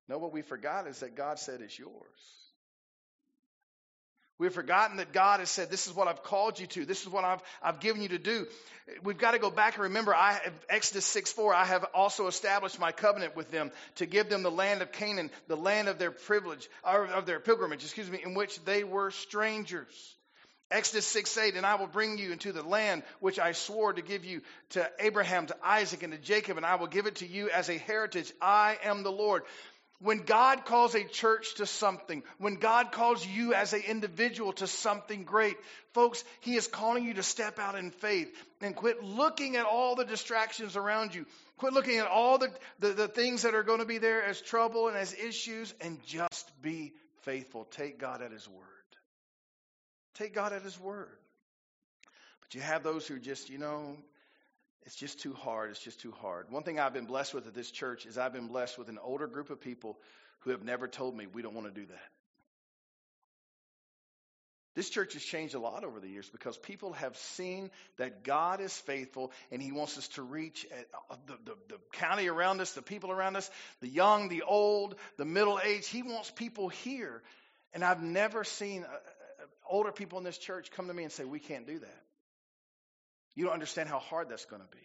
No, 0.08 0.16
what 0.16 0.32
we 0.32 0.40
forgot 0.40 0.86
is 0.86 1.00
that 1.00 1.14
God 1.14 1.38
said 1.38 1.60
it's 1.60 1.78
yours. 1.78 1.92
We've 4.40 4.50
forgotten 4.50 4.96
that 4.96 5.12
God 5.12 5.40
has 5.40 5.50
said, 5.50 5.70
This 5.70 5.86
is 5.86 5.92
what 5.92 6.08
I've 6.08 6.22
called 6.22 6.58
you 6.58 6.66
to. 6.68 6.86
This 6.86 7.02
is 7.02 7.10
what 7.10 7.24
I've, 7.24 7.42
I've 7.62 7.78
given 7.78 8.00
you 8.00 8.08
to 8.08 8.18
do. 8.18 8.46
We've 9.04 9.18
got 9.18 9.32
to 9.32 9.38
go 9.38 9.50
back 9.50 9.74
and 9.74 9.82
remember, 9.82 10.14
I 10.14 10.32
have, 10.32 10.52
Exodus 10.70 11.04
6 11.04 11.30
4, 11.32 11.52
I 11.52 11.66
have 11.66 11.84
also 11.92 12.26
established 12.26 12.80
my 12.80 12.90
covenant 12.90 13.36
with 13.36 13.50
them 13.50 13.70
to 13.96 14.06
give 14.06 14.30
them 14.30 14.42
the 14.42 14.50
land 14.50 14.80
of 14.80 14.92
Canaan, 14.92 15.30
the 15.46 15.58
land 15.58 15.88
of 15.88 15.98
their 15.98 16.10
privilege, 16.10 16.70
or 16.82 17.04
of 17.04 17.26
their 17.26 17.38
pilgrimage, 17.38 17.84
excuse 17.84 18.10
me, 18.10 18.18
in 18.24 18.32
which 18.32 18.64
they 18.64 18.82
were 18.82 19.10
strangers. 19.10 20.16
Exodus 20.70 21.06
6 21.08 21.36
8, 21.36 21.56
and 21.56 21.66
I 21.66 21.74
will 21.74 21.88
bring 21.88 22.16
you 22.16 22.32
into 22.32 22.52
the 22.52 22.62
land 22.62 23.02
which 23.18 23.38
I 23.38 23.52
swore 23.52 23.92
to 23.92 24.02
give 24.02 24.24
you 24.24 24.40
to 24.70 24.88
Abraham, 25.00 25.48
to 25.48 25.56
Isaac, 25.62 26.02
and 26.02 26.12
to 26.12 26.18
Jacob, 26.18 26.56
and 26.56 26.64
I 26.64 26.76
will 26.76 26.86
give 26.86 27.06
it 27.06 27.16
to 27.16 27.26
you 27.26 27.50
as 27.50 27.68
a 27.68 27.76
heritage. 27.76 28.32
I 28.40 28.78
am 28.84 29.02
the 29.02 29.12
Lord. 29.12 29.42
When 30.02 30.24
God 30.24 30.64
calls 30.64 30.94
a 30.94 31.04
church 31.04 31.56
to 31.56 31.66
something, 31.66 32.22
when 32.38 32.54
God 32.54 32.90
calls 32.90 33.26
you 33.26 33.52
as 33.52 33.74
an 33.74 33.82
individual 33.86 34.54
to 34.54 34.66
something 34.66 35.24
great, 35.24 35.56
folks, 35.92 36.24
He 36.40 36.56
is 36.56 36.66
calling 36.66 37.04
you 37.04 37.14
to 37.14 37.22
step 37.22 37.58
out 37.58 37.74
in 37.74 37.90
faith 37.90 38.34
and 38.62 38.74
quit 38.74 39.04
looking 39.04 39.56
at 39.56 39.66
all 39.66 39.96
the 39.96 40.06
distractions 40.06 40.74
around 40.74 41.14
you. 41.14 41.26
Quit 41.58 41.74
looking 41.74 41.98
at 41.98 42.06
all 42.06 42.38
the, 42.38 42.50
the, 42.78 42.88
the 42.94 43.08
things 43.08 43.42
that 43.42 43.54
are 43.54 43.62
going 43.62 43.80
to 43.80 43.84
be 43.84 43.98
there 43.98 44.24
as 44.24 44.40
trouble 44.40 44.88
and 44.88 44.96
as 44.96 45.12
issues 45.12 45.74
and 45.82 46.02
just 46.06 46.50
be 46.62 46.94
faithful. 47.22 47.66
Take 47.70 47.98
God 47.98 48.22
at 48.22 48.32
His 48.32 48.48
word. 48.48 48.64
Take 50.14 50.34
God 50.34 50.54
at 50.54 50.62
His 50.62 50.80
word. 50.80 51.08
But 52.40 52.54
you 52.54 52.62
have 52.62 52.82
those 52.82 53.06
who 53.06 53.18
just, 53.18 53.50
you 53.50 53.58
know, 53.58 53.98
it's 54.86 54.96
just 54.96 55.20
too 55.20 55.34
hard. 55.34 55.70
It's 55.70 55.82
just 55.82 56.00
too 56.00 56.12
hard. 56.20 56.50
One 56.50 56.62
thing 56.62 56.78
I've 56.78 56.94
been 56.94 57.06
blessed 57.06 57.34
with 57.34 57.46
at 57.46 57.54
this 57.54 57.70
church 57.70 58.06
is 58.06 58.16
I've 58.16 58.32
been 58.32 58.48
blessed 58.48 58.78
with 58.78 58.88
an 58.88 58.98
older 59.02 59.26
group 59.26 59.50
of 59.50 59.60
people 59.60 59.98
who 60.40 60.50
have 60.50 60.64
never 60.64 60.88
told 60.88 61.16
me 61.16 61.26
we 61.26 61.42
don't 61.42 61.54
want 61.54 61.66
to 61.66 61.80
do 61.80 61.86
that. 61.86 62.08
This 64.76 64.88
church 64.88 65.14
has 65.14 65.22
changed 65.22 65.54
a 65.54 65.58
lot 65.58 65.82
over 65.84 65.98
the 65.98 66.08
years 66.08 66.30
because 66.30 66.56
people 66.56 66.92
have 66.92 67.16
seen 67.16 67.70
that 67.98 68.22
God 68.22 68.60
is 68.60 68.72
faithful 68.72 69.32
and 69.50 69.60
He 69.60 69.72
wants 69.72 69.98
us 69.98 70.06
to 70.08 70.22
reach 70.22 70.64
uh, 71.10 71.16
the, 71.26 71.38
the, 71.44 71.56
the, 71.68 71.78
county 71.92 72.28
around 72.28 72.60
us, 72.60 72.72
the 72.72 72.82
people 72.82 73.10
around 73.10 73.36
us, 73.36 73.50
the 73.80 73.88
young, 73.88 74.28
the 74.28 74.42
old, 74.42 74.94
the 75.16 75.24
middle 75.24 75.60
aged. 75.62 75.88
He 75.88 76.02
wants 76.02 76.30
people 76.30 76.68
here. 76.68 77.20
And 77.74 77.84
I've 77.84 78.02
never 78.02 78.44
seen 78.44 78.84
uh, 78.84 78.86
uh, 78.86 79.44
older 79.68 79.90
people 79.90 80.18
in 80.18 80.24
this 80.24 80.38
church 80.38 80.70
come 80.70 80.86
to 80.86 80.94
me 80.94 81.02
and 81.02 81.12
say, 81.12 81.24
We 81.24 81.40
can't 81.40 81.66
do 81.66 81.80
that. 81.80 82.02
You 83.34 83.44
don't 83.44 83.54
understand 83.54 83.88
how 83.88 83.98
hard 83.98 84.28
that's 84.28 84.44
going 84.44 84.62
to 84.62 84.68
be. 84.68 84.82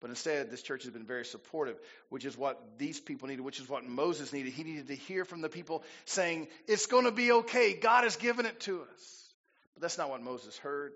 But 0.00 0.10
instead, 0.10 0.50
this 0.50 0.60
church 0.60 0.82
has 0.82 0.92
been 0.92 1.06
very 1.06 1.24
supportive, 1.24 1.78
which 2.10 2.26
is 2.26 2.36
what 2.36 2.60
these 2.78 3.00
people 3.00 3.28
needed, 3.28 3.42
which 3.42 3.58
is 3.58 3.68
what 3.68 3.86
Moses 3.86 4.32
needed. 4.34 4.52
He 4.52 4.62
needed 4.62 4.88
to 4.88 4.94
hear 4.94 5.24
from 5.24 5.40
the 5.40 5.48
people 5.48 5.82
saying, 6.04 6.48
It's 6.66 6.86
going 6.86 7.04
to 7.04 7.10
be 7.10 7.32
okay. 7.32 7.72
God 7.72 8.04
has 8.04 8.16
given 8.16 8.44
it 8.44 8.60
to 8.60 8.82
us. 8.82 9.34
But 9.74 9.82
that's 9.82 9.96
not 9.96 10.10
what 10.10 10.22
Moses 10.22 10.58
heard. 10.58 10.92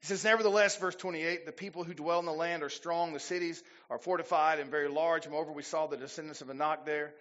He 0.00 0.06
says, 0.06 0.22
Nevertheless, 0.22 0.76
verse 0.76 0.94
28, 0.94 1.44
the 1.44 1.52
people 1.52 1.82
who 1.82 1.94
dwell 1.94 2.20
in 2.20 2.24
the 2.24 2.32
land 2.32 2.62
are 2.62 2.68
strong, 2.68 3.12
the 3.12 3.20
cities 3.20 3.62
are 3.90 3.98
fortified 3.98 4.58
and 4.60 4.70
very 4.70 4.88
large. 4.88 5.28
Moreover, 5.28 5.52
we 5.52 5.62
saw 5.62 5.86
the 5.86 5.96
descendants 5.96 6.40
of 6.40 6.50
Anak 6.50 6.86
there. 6.86 7.14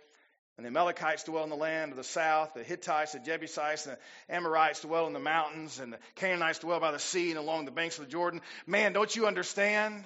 And 0.58 0.65
the 0.65 0.70
Amalekites 0.70 1.24
dwell 1.24 1.43
in 1.43 1.50
the 1.50 1.55
land 1.55 1.91
of 1.91 1.98
the 1.98 2.03
south, 2.03 2.53
the 2.53 2.63
Hittites, 2.63 3.13
the 3.13 3.20
Jebusites, 3.20 3.88
and 3.88 3.96
the 3.96 4.36
Amorites 4.36 4.81
dwell 4.81 5.08
in 5.08 5.13
the 5.13 5.20
mountains, 5.20 5.79
and 5.79 5.93
the 5.93 6.00
Canaanites 6.15 6.60
dwell 6.60 6.79
by 6.79 6.91
the 6.91 7.00
sea 7.00 7.29
and 7.29 7.39
along 7.39 7.65
the 7.65 7.72
banks 7.72 7.98
of 7.98 8.05
the 8.05 8.12
Jordan. 8.12 8.41
Man, 8.67 8.93
don't 8.93 9.15
you 9.15 9.27
understand 9.27 10.03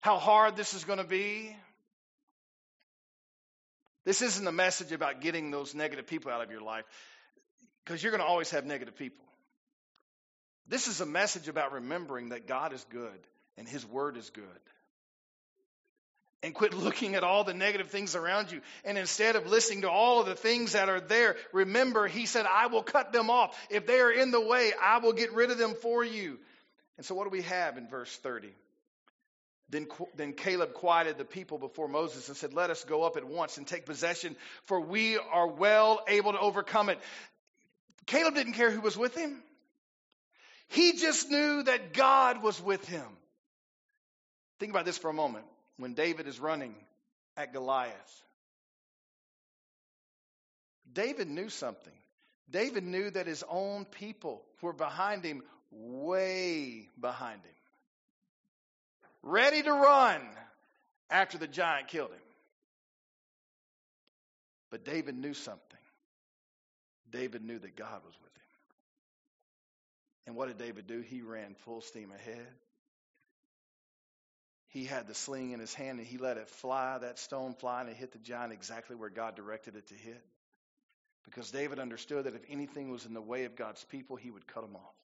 how 0.00 0.18
hard 0.18 0.56
this 0.56 0.74
is 0.74 0.84
going 0.84 0.98
to 0.98 1.04
be? 1.04 1.56
This 4.04 4.22
isn't 4.22 4.46
a 4.46 4.52
message 4.52 4.92
about 4.92 5.20
getting 5.20 5.50
those 5.50 5.74
negative 5.74 6.06
people 6.06 6.30
out 6.30 6.42
of 6.42 6.50
your 6.50 6.62
life, 6.62 6.84
because 7.84 8.02
you're 8.02 8.12
going 8.12 8.22
to 8.22 8.28
always 8.28 8.50
have 8.50 8.64
negative 8.64 8.96
people. 8.96 9.24
This 10.68 10.86
is 10.86 11.00
a 11.00 11.06
message 11.06 11.48
about 11.48 11.72
remembering 11.72 12.28
that 12.28 12.46
God 12.46 12.72
is 12.72 12.84
good 12.90 13.18
and 13.56 13.66
His 13.66 13.84
Word 13.86 14.16
is 14.16 14.30
good 14.30 14.44
and 16.42 16.54
quit 16.54 16.72
looking 16.72 17.14
at 17.14 17.24
all 17.24 17.42
the 17.42 17.54
negative 17.54 17.90
things 17.90 18.14
around 18.14 18.52
you. 18.52 18.60
And 18.84 18.96
instead 18.96 19.36
of 19.36 19.46
listening 19.46 19.82
to 19.82 19.90
all 19.90 20.20
of 20.20 20.26
the 20.26 20.36
things 20.36 20.72
that 20.72 20.88
are 20.88 21.00
there, 21.00 21.36
remember, 21.52 22.06
he 22.06 22.26
said, 22.26 22.46
I 22.46 22.68
will 22.68 22.82
cut 22.82 23.12
them 23.12 23.28
off. 23.28 23.58
If 23.70 23.86
they 23.86 23.98
are 24.00 24.12
in 24.12 24.30
the 24.30 24.40
way, 24.40 24.72
I 24.80 24.98
will 24.98 25.12
get 25.12 25.32
rid 25.32 25.50
of 25.50 25.58
them 25.58 25.74
for 25.74 26.04
you. 26.04 26.38
And 26.96 27.04
so, 27.04 27.14
what 27.14 27.24
do 27.24 27.30
we 27.30 27.42
have 27.42 27.76
in 27.76 27.88
verse 27.88 28.14
30? 28.16 28.48
Then, 29.70 29.86
then 30.16 30.32
Caleb 30.32 30.74
quieted 30.74 31.18
the 31.18 31.24
people 31.24 31.58
before 31.58 31.88
Moses 31.88 32.28
and 32.28 32.36
said, 32.36 32.54
Let 32.54 32.70
us 32.70 32.84
go 32.84 33.02
up 33.02 33.16
at 33.16 33.24
once 33.24 33.58
and 33.58 33.66
take 33.66 33.84
possession, 33.84 34.36
for 34.64 34.80
we 34.80 35.18
are 35.18 35.46
well 35.46 36.00
able 36.08 36.32
to 36.32 36.38
overcome 36.38 36.88
it. 36.88 36.98
Caleb 38.06 38.34
didn't 38.34 38.54
care 38.54 38.70
who 38.70 38.80
was 38.80 38.96
with 38.96 39.16
him, 39.16 39.42
he 40.68 40.92
just 40.92 41.30
knew 41.30 41.64
that 41.64 41.92
God 41.92 42.42
was 42.42 42.62
with 42.62 42.86
him. 42.86 43.06
Think 44.60 44.70
about 44.70 44.84
this 44.84 44.98
for 44.98 45.10
a 45.10 45.14
moment 45.14 45.44
when 45.78 45.94
David 45.94 46.26
is 46.26 46.38
running 46.38 46.74
at 47.36 47.52
Goliath. 47.52 48.22
David 50.92 51.28
knew 51.28 51.48
something. 51.48 51.92
David 52.50 52.84
knew 52.84 53.10
that 53.10 53.26
his 53.26 53.44
own 53.48 53.84
people 53.84 54.42
were 54.60 54.72
behind 54.72 55.24
him, 55.24 55.42
way 55.70 56.88
behind 57.00 57.40
him, 57.42 57.54
ready 59.22 59.62
to 59.62 59.72
run 59.72 60.20
after 61.10 61.38
the 61.38 61.46
giant 61.46 61.88
killed 61.88 62.10
him. 62.10 62.18
But 64.70 64.84
David 64.84 65.16
knew 65.16 65.34
something. 65.34 65.62
David 67.10 67.44
knew 67.44 67.58
that 67.58 67.76
God 67.76 68.02
was 68.04 68.14
with 68.22 68.32
him. 68.32 68.42
And 70.26 70.36
what 70.36 70.48
did 70.48 70.58
David 70.58 70.86
do? 70.86 71.00
He 71.00 71.22
ran 71.22 71.54
full 71.64 71.80
steam 71.80 72.10
ahead 72.12 72.46
he 74.68 74.84
had 74.84 75.06
the 75.06 75.14
sling 75.14 75.52
in 75.52 75.60
his 75.60 75.72
hand 75.72 75.98
and 75.98 76.06
he 76.06 76.18
let 76.18 76.36
it 76.36 76.48
fly, 76.48 76.98
that 76.98 77.18
stone 77.18 77.54
fly, 77.54 77.80
and 77.80 77.90
it 77.90 77.96
hit 77.96 78.12
the 78.12 78.18
giant 78.18 78.52
exactly 78.52 78.96
where 78.96 79.08
God 79.08 79.34
directed 79.34 79.76
it 79.76 79.86
to 79.88 79.94
hit. 79.94 80.22
Because 81.24 81.50
David 81.50 81.78
understood 81.78 82.24
that 82.24 82.34
if 82.34 82.42
anything 82.50 82.90
was 82.90 83.06
in 83.06 83.14
the 83.14 83.20
way 83.20 83.44
of 83.44 83.56
God's 83.56 83.82
people, 83.84 84.16
he 84.16 84.30
would 84.30 84.46
cut 84.46 84.62
them 84.62 84.76
off. 84.76 84.94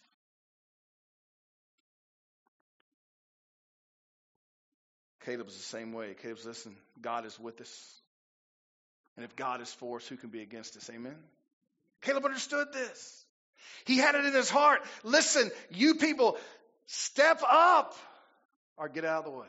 Caleb's 5.25 5.57
the 5.57 5.63
same 5.63 5.93
way. 5.93 6.15
Caleb's, 6.21 6.45
listen, 6.45 6.77
God 7.01 7.25
is 7.25 7.39
with 7.41 7.61
us. 7.61 8.01
And 9.17 9.25
if 9.25 9.35
God 9.37 9.63
is 9.63 9.73
for 9.73 9.97
us, 9.97 10.07
who 10.07 10.17
can 10.17 10.29
be 10.29 10.43
against 10.43 10.77
us? 10.77 10.91
Amen? 10.93 11.17
Caleb 12.03 12.25
understood 12.25 12.69
this. 12.73 13.25
He 13.87 13.97
had 13.97 14.15
it 14.15 14.27
in 14.27 14.35
his 14.35 14.51
heart. 14.51 14.81
Listen, 15.03 15.51
you 15.71 15.95
people, 15.95 16.37
step 16.87 17.41
up 17.49 17.95
or 18.77 18.89
get 18.89 19.05
out 19.05 19.25
of 19.25 19.33
the 19.33 19.39
way. 19.39 19.47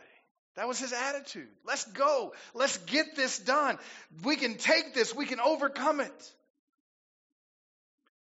That 0.56 0.68
was 0.68 0.80
his 0.80 0.94
attitude. 0.94 1.50
Let's 1.66 1.84
go. 1.86 2.34
Let's 2.54 2.78
get 2.78 3.16
this 3.16 3.40
done. 3.40 3.78
We 4.24 4.38
can 4.38 4.56
take 4.56 4.94
this. 4.94 5.14
We 5.14 5.26
can 5.26 5.40
overcome 5.40 6.00
it. 6.00 6.34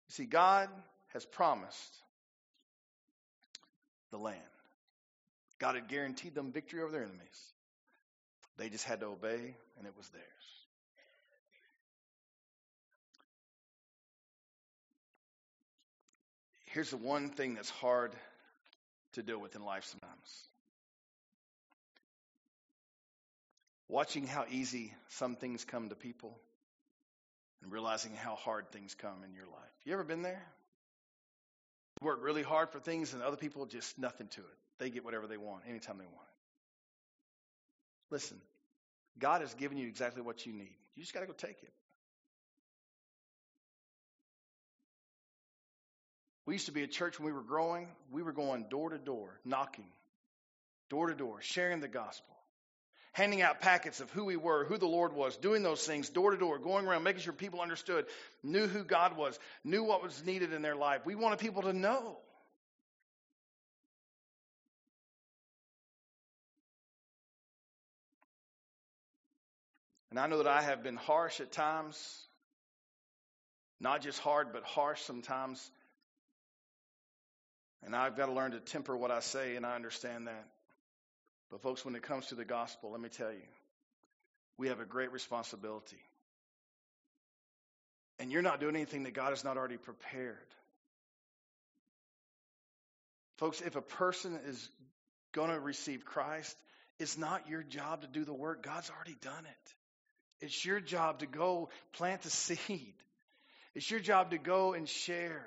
You 0.08 0.12
see, 0.12 0.24
God 0.26 0.68
has 1.12 1.24
promised 1.24 1.96
the 4.12 4.18
land. 4.18 4.38
God 5.58 5.74
had 5.74 5.88
guaranteed 5.88 6.34
them 6.34 6.52
victory 6.52 6.82
over 6.82 6.92
their 6.92 7.02
enemies. 7.02 7.52
They 8.58 8.68
just 8.68 8.84
had 8.84 9.00
to 9.00 9.06
obey, 9.06 9.56
and 9.78 9.86
it 9.86 9.92
was 9.96 10.08
theirs. 10.10 10.24
Here's 16.66 16.90
the 16.90 16.96
one 16.96 17.30
thing 17.30 17.54
that's 17.54 17.70
hard 17.70 18.12
to 19.14 19.22
deal 19.24 19.40
with 19.40 19.56
in 19.56 19.64
life 19.64 19.84
sometimes 19.84 20.49
watching 23.90 24.26
how 24.26 24.44
easy 24.50 24.92
some 25.08 25.34
things 25.34 25.64
come 25.64 25.88
to 25.88 25.94
people 25.94 26.38
and 27.62 27.72
realizing 27.72 28.14
how 28.14 28.36
hard 28.36 28.70
things 28.70 28.94
come 28.94 29.24
in 29.26 29.34
your 29.34 29.46
life. 29.46 29.72
You 29.84 29.92
ever 29.92 30.04
been 30.04 30.22
there? 30.22 30.42
Work 32.00 32.20
really 32.22 32.42
hard 32.42 32.70
for 32.70 32.78
things 32.78 33.12
and 33.12 33.22
other 33.22 33.36
people 33.36 33.66
just 33.66 33.98
nothing 33.98 34.28
to 34.28 34.40
it. 34.40 34.56
They 34.78 34.90
get 34.90 35.04
whatever 35.04 35.26
they 35.26 35.36
want 35.36 35.64
anytime 35.68 35.98
they 35.98 36.06
want. 36.06 36.16
Listen, 38.10 38.38
God 39.18 39.42
has 39.42 39.52
given 39.54 39.76
you 39.76 39.86
exactly 39.88 40.22
what 40.22 40.46
you 40.46 40.52
need. 40.52 40.76
You 40.96 41.02
just 41.02 41.12
got 41.12 41.20
to 41.20 41.26
go 41.26 41.32
take 41.32 41.62
it. 41.62 41.72
We 46.46 46.54
used 46.54 46.66
to 46.66 46.72
be 46.72 46.82
a 46.82 46.88
church 46.88 47.18
when 47.18 47.26
we 47.26 47.32
were 47.32 47.42
growing, 47.42 47.88
we 48.10 48.22
were 48.22 48.32
going 48.32 48.66
door 48.70 48.90
to 48.90 48.98
door, 48.98 49.38
knocking, 49.44 49.86
door 50.88 51.08
to 51.08 51.14
door, 51.14 51.38
sharing 51.42 51.80
the 51.80 51.88
gospel, 51.88 52.34
handing 53.12 53.42
out 53.42 53.60
packets 53.60 54.00
of 54.00 54.10
who 54.10 54.24
we 54.24 54.36
were, 54.36 54.64
who 54.64 54.78
the 54.78 54.86
Lord 54.86 55.12
was, 55.12 55.36
doing 55.36 55.62
those 55.62 55.84
things 55.84 56.08
door 56.08 56.30
to 56.30 56.36
door, 56.36 56.58
going 56.58 56.86
around, 56.86 57.02
making 57.02 57.22
sure 57.22 57.32
people 57.32 57.60
understood, 57.60 58.06
knew 58.42 58.66
who 58.66 58.84
God 58.84 59.16
was, 59.16 59.38
knew 59.64 59.82
what 59.82 60.02
was 60.02 60.24
needed 60.24 60.52
in 60.52 60.62
their 60.62 60.76
life. 60.76 61.04
We 61.04 61.14
wanted 61.14 61.40
people 61.40 61.62
to 61.62 61.72
know. 61.72 62.18
And 70.10 70.18
I 70.18 70.26
know 70.26 70.38
that 70.38 70.48
I 70.48 70.62
have 70.62 70.82
been 70.82 70.96
harsh 70.96 71.40
at 71.40 71.52
times, 71.52 71.96
not 73.80 74.02
just 74.02 74.18
hard, 74.18 74.52
but 74.52 74.64
harsh 74.64 75.00
sometimes. 75.02 75.70
And 77.84 77.94
I've 77.94 78.16
got 78.16 78.26
to 78.26 78.32
learn 78.32 78.50
to 78.50 78.60
temper 78.60 78.96
what 78.96 79.10
I 79.10 79.20
say, 79.20 79.56
and 79.56 79.64
I 79.64 79.74
understand 79.76 80.26
that. 80.26 80.46
But, 81.50 81.62
folks, 81.62 81.84
when 81.84 81.94
it 81.96 82.02
comes 82.02 82.26
to 82.26 82.34
the 82.34 82.44
gospel, 82.44 82.92
let 82.92 83.00
me 83.00 83.08
tell 83.08 83.32
you, 83.32 83.48
we 84.56 84.68
have 84.68 84.80
a 84.80 84.84
great 84.84 85.12
responsibility. 85.12 86.00
And 88.18 88.30
you're 88.30 88.42
not 88.42 88.60
doing 88.60 88.76
anything 88.76 89.04
that 89.04 89.14
God 89.14 89.30
has 89.30 89.44
not 89.44 89.56
already 89.56 89.78
prepared. 89.78 90.36
Folks, 93.38 93.62
if 93.62 93.74
a 93.74 93.80
person 93.80 94.38
is 94.46 94.68
going 95.32 95.50
to 95.50 95.58
receive 95.58 96.04
Christ, 96.04 96.54
it's 96.98 97.16
not 97.16 97.48
your 97.48 97.62
job 97.62 98.02
to 98.02 98.06
do 98.06 98.24
the 98.26 98.34
work. 98.34 98.62
God's 98.62 98.90
already 98.90 99.16
done 99.22 99.46
it. 99.46 100.44
It's 100.44 100.64
your 100.64 100.80
job 100.80 101.20
to 101.20 101.26
go 101.26 101.70
plant 101.94 102.22
the 102.22 102.30
seed. 102.30 102.94
It's 103.74 103.90
your 103.90 104.00
job 104.00 104.32
to 104.32 104.38
go 104.38 104.74
and 104.74 104.88
share. 104.88 105.46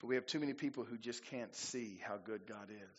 But 0.00 0.06
we 0.06 0.14
have 0.14 0.26
too 0.26 0.38
many 0.38 0.52
people 0.52 0.84
who 0.84 0.96
just 0.96 1.24
can't 1.26 1.54
see 1.54 2.00
how 2.02 2.16
good 2.16 2.46
God 2.46 2.70
is. 2.70 2.98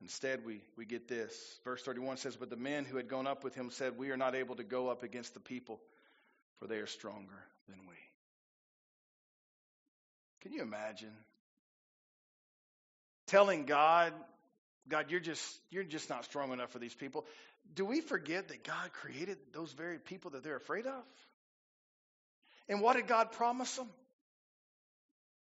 Instead, 0.00 0.44
we, 0.44 0.60
we 0.76 0.84
get 0.84 1.08
this. 1.08 1.34
Verse 1.64 1.82
31 1.82 2.18
says, 2.18 2.36
But 2.36 2.50
the 2.50 2.56
men 2.56 2.84
who 2.84 2.96
had 2.96 3.08
gone 3.08 3.26
up 3.26 3.42
with 3.42 3.54
him 3.54 3.70
said, 3.70 3.98
We 3.98 4.10
are 4.10 4.16
not 4.16 4.36
able 4.36 4.54
to 4.56 4.64
go 4.64 4.88
up 4.88 5.02
against 5.02 5.34
the 5.34 5.40
people, 5.40 5.80
for 6.58 6.68
they 6.68 6.76
are 6.76 6.86
stronger 6.86 7.42
than 7.68 7.78
we. 7.88 7.96
Can 10.42 10.52
you 10.52 10.62
imagine? 10.62 11.12
Telling 13.26 13.64
God, 13.64 14.12
God, 14.88 15.10
you're 15.10 15.20
just 15.20 15.44
you're 15.70 15.84
just 15.84 16.08
not 16.08 16.24
strong 16.24 16.52
enough 16.52 16.70
for 16.70 16.78
these 16.78 16.94
people. 16.94 17.26
Do 17.74 17.84
we 17.84 18.00
forget 18.00 18.48
that 18.48 18.64
God 18.64 18.92
created 18.92 19.36
those 19.52 19.72
very 19.72 19.98
people 19.98 20.30
that 20.30 20.42
they're 20.42 20.56
afraid 20.56 20.86
of? 20.86 21.02
And 22.68 22.80
what 22.80 22.96
did 22.96 23.06
God 23.06 23.32
promise 23.32 23.74
them? 23.76 23.88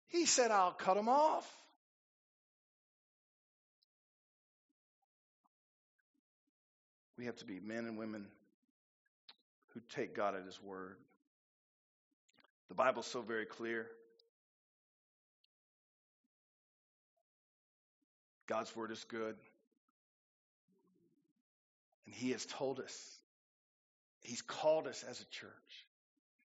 He 0.10 0.26
said, 0.26 0.52
I'll 0.52 0.72
cut 0.72 0.96
them 0.96 1.08
off. 1.08 1.48
We 7.18 7.26
have 7.26 7.36
to 7.38 7.46
be 7.46 7.60
men 7.60 7.86
and 7.86 7.98
women 7.98 8.26
who 9.74 9.82
take 9.94 10.16
God 10.16 10.36
at 10.36 10.46
His 10.46 10.60
word. 10.64 10.96
The 12.70 12.76
Bible's 12.76 13.06
so 13.06 13.22
very 13.22 13.46
clear. 13.46 13.86
God's 18.48 18.76
word 18.76 18.92
is 18.92 19.04
good. 19.04 19.36
And 22.06 22.16
He 22.16 22.32
has 22.32 22.46
told 22.46 22.80
us, 22.80 23.18
He's 24.22 24.42
called 24.42 24.88
us 24.88 25.04
as 25.08 25.22
a 25.22 25.26
church 25.26 25.86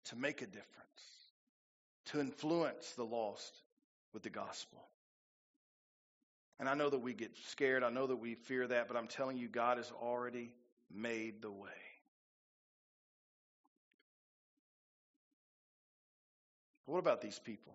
to 0.06 0.18
make 0.18 0.42
a 0.42 0.46
difference 0.46 1.14
to 2.08 2.20
influence 2.20 2.92
the 2.94 3.06
lost 3.06 3.54
with 4.14 4.24
the 4.24 4.30
gospel. 4.30 4.84
And 6.60 6.70
I 6.70 6.74
know 6.74 6.90
that 6.90 7.00
we 7.00 7.14
get 7.14 7.32
scared. 7.50 7.84
I 7.84 7.90
know 7.90 8.08
that 8.08 8.16
we 8.16 8.36
fear 8.36 8.68
that, 8.68 8.88
but 8.88 8.96
I'm 8.96 9.08
telling 9.08 9.38
you, 9.38 9.48
God 9.48 9.78
has 9.78 9.92
already 10.02 10.52
made 10.94 11.42
the 11.42 11.52
way. 11.52 11.70
What 16.86 17.00
about 17.00 17.22
these 17.22 17.40
people? 17.40 17.74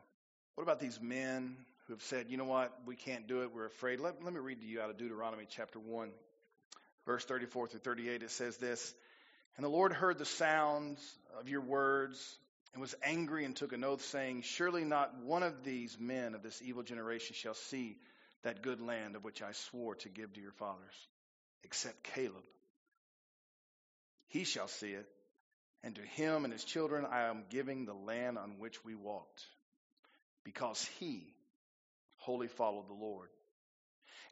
What 0.54 0.62
about 0.62 0.78
these 0.78 1.00
men 1.00 1.56
who 1.86 1.94
have 1.94 2.02
said, 2.02 2.26
you 2.28 2.36
know 2.36 2.44
what, 2.44 2.72
we 2.86 2.94
can't 2.96 3.26
do 3.26 3.42
it, 3.42 3.52
we're 3.52 3.66
afraid? 3.66 4.00
Let, 4.00 4.22
let 4.22 4.32
me 4.32 4.40
read 4.40 4.60
to 4.60 4.66
you 4.66 4.80
out 4.80 4.90
of 4.90 4.98
Deuteronomy 4.98 5.46
chapter 5.48 5.78
1, 5.78 6.10
verse 7.06 7.24
34 7.24 7.68
through 7.68 7.80
38. 7.80 8.22
It 8.22 8.30
says 8.30 8.56
this 8.58 8.94
And 9.56 9.64
the 9.64 9.70
Lord 9.70 9.92
heard 9.92 10.18
the 10.18 10.24
sounds 10.24 11.00
of 11.38 11.48
your 11.48 11.60
words 11.60 12.38
and 12.72 12.80
was 12.80 12.94
angry 13.02 13.44
and 13.44 13.56
took 13.56 13.72
an 13.72 13.84
oath, 13.84 14.04
saying, 14.04 14.42
Surely 14.42 14.84
not 14.84 15.22
one 15.22 15.42
of 15.42 15.64
these 15.64 15.98
men 15.98 16.34
of 16.34 16.42
this 16.42 16.62
evil 16.62 16.82
generation 16.82 17.34
shall 17.34 17.54
see 17.54 17.96
that 18.42 18.62
good 18.62 18.80
land 18.80 19.16
of 19.16 19.24
which 19.24 19.42
I 19.42 19.52
swore 19.52 19.96
to 19.96 20.08
give 20.08 20.32
to 20.34 20.40
your 20.40 20.52
fathers, 20.52 21.08
except 21.64 22.02
Caleb. 22.14 22.44
He 24.28 24.44
shall 24.44 24.68
see 24.68 24.92
it, 24.92 25.08
and 25.82 25.94
to 25.96 26.02
him 26.02 26.44
and 26.44 26.52
his 26.52 26.64
children 26.64 27.04
I 27.04 27.22
am 27.22 27.44
giving 27.50 27.84
the 27.84 27.94
land 27.94 28.38
on 28.38 28.58
which 28.58 28.84
we 28.84 28.94
walked, 28.94 29.44
because 30.44 30.88
he 31.00 31.34
wholly 32.18 32.48
followed 32.48 32.88
the 32.88 32.94
Lord. 32.94 33.28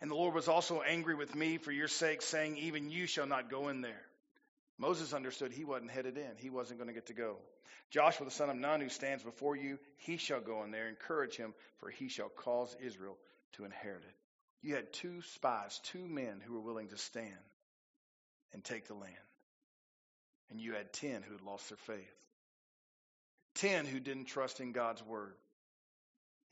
And 0.00 0.10
the 0.10 0.14
Lord 0.14 0.34
was 0.34 0.46
also 0.46 0.80
angry 0.80 1.16
with 1.16 1.34
me 1.34 1.58
for 1.58 1.72
your 1.72 1.88
sake, 1.88 2.22
saying, 2.22 2.56
Even 2.58 2.88
you 2.88 3.06
shall 3.06 3.26
not 3.26 3.50
go 3.50 3.68
in 3.68 3.80
there. 3.80 4.07
Moses 4.78 5.12
understood 5.12 5.52
he 5.52 5.64
wasn't 5.64 5.90
headed 5.90 6.16
in, 6.16 6.36
he 6.36 6.50
wasn't 6.50 6.78
going 6.78 6.88
to 6.88 6.94
get 6.94 7.06
to 7.06 7.14
go. 7.14 7.36
Joshua 7.90 8.26
the 8.26 8.30
son 8.30 8.50
of 8.50 8.56
Nun, 8.56 8.80
who 8.80 8.88
stands 8.88 9.24
before 9.24 9.56
you, 9.56 9.78
he 9.96 10.18
shall 10.18 10.40
go 10.40 10.62
in 10.62 10.70
there. 10.70 10.88
Encourage 10.88 11.36
him, 11.36 11.54
for 11.78 11.90
he 11.90 12.08
shall 12.08 12.28
cause 12.28 12.76
Israel 12.84 13.16
to 13.54 13.64
inherit 13.64 14.02
it. 14.02 14.14
You 14.66 14.74
had 14.74 14.92
two 14.92 15.22
spies, 15.34 15.80
two 15.84 16.06
men 16.06 16.40
who 16.44 16.54
were 16.54 16.60
willing 16.60 16.88
to 16.88 16.98
stand 16.98 17.32
and 18.52 18.62
take 18.62 18.86
the 18.88 18.94
land. 18.94 19.14
And 20.50 20.60
you 20.60 20.74
had 20.74 20.92
ten 20.92 21.22
who 21.22 21.32
had 21.32 21.42
lost 21.42 21.68
their 21.68 21.78
faith. 21.96 22.14
Ten 23.54 23.86
who 23.86 24.00
didn't 24.00 24.26
trust 24.26 24.60
in 24.60 24.72
God's 24.72 25.02
word. 25.04 25.34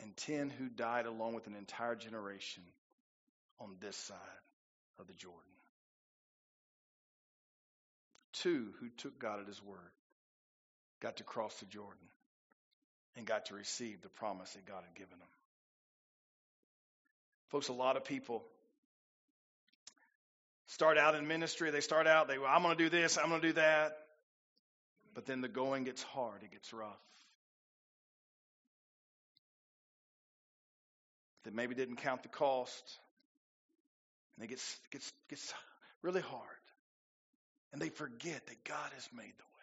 And 0.01 0.17
ten 0.17 0.51
who 0.51 0.69
died 0.69 1.07
along 1.07 1.35
with 1.35 1.47
an 1.47 1.55
entire 1.55 1.97
generation 1.97 2.62
on 3.59 3.77
this 3.81 3.97
side 3.97 4.17
of 4.99 5.07
the 5.07 5.15
Jordan. 5.15 5.41
Two 8.42 8.68
who 8.81 8.88
took 8.99 9.18
God 9.18 9.40
at 9.40 9.46
his 9.46 9.62
word 9.62 9.79
got 11.01 11.18
to 11.18 11.25
cross 11.25 11.55
the 11.61 11.66
Jordan 11.66 12.09
and 13.16 13.27
got 13.27 13.46
to 13.46 13.55
receive 13.55 14.03
the 14.03 14.09
promise 14.09 14.53
that 14.53 14.66
God 14.66 14.83
had 14.87 14.94
given 14.94 15.18
them. 15.18 15.29
Folks, 17.49 17.68
a 17.68 17.72
lot 17.72 17.96
of 17.96 18.05
people 18.05 18.44
start 20.66 20.99
out 20.99 21.14
in 21.14 21.27
ministry, 21.27 21.70
they 21.70 21.81
start 21.81 22.07
out, 22.07 22.29
they, 22.29 22.38
well, 22.38 22.51
I'm 22.51 22.62
going 22.62 22.77
to 22.77 22.83
do 22.83 22.90
this, 22.90 23.16
I'm 23.16 23.29
going 23.29 23.40
to 23.40 23.46
do 23.49 23.53
that. 23.55 23.96
But 25.14 25.25
then 25.25 25.40
the 25.40 25.49
going 25.49 25.85
gets 25.85 26.03
hard, 26.03 26.42
it 26.42 26.51
gets 26.51 26.72
rough. 26.72 27.01
They 31.44 31.53
maybe 31.53 31.75
didn't 31.75 31.96
count 31.96 32.22
the 32.22 32.29
cost. 32.29 32.99
And 34.37 34.44
it 34.44 34.49
gets, 34.49 34.77
gets, 34.90 35.12
gets 35.31 35.55
really 36.03 36.20
hard. 36.20 36.42
And 37.73 37.83
they 37.83 37.89
forget 37.89 38.47
that 38.47 38.65
God 38.65 38.91
has 38.95 39.09
made 39.15 39.25
the 39.25 39.45
way. 39.45 39.57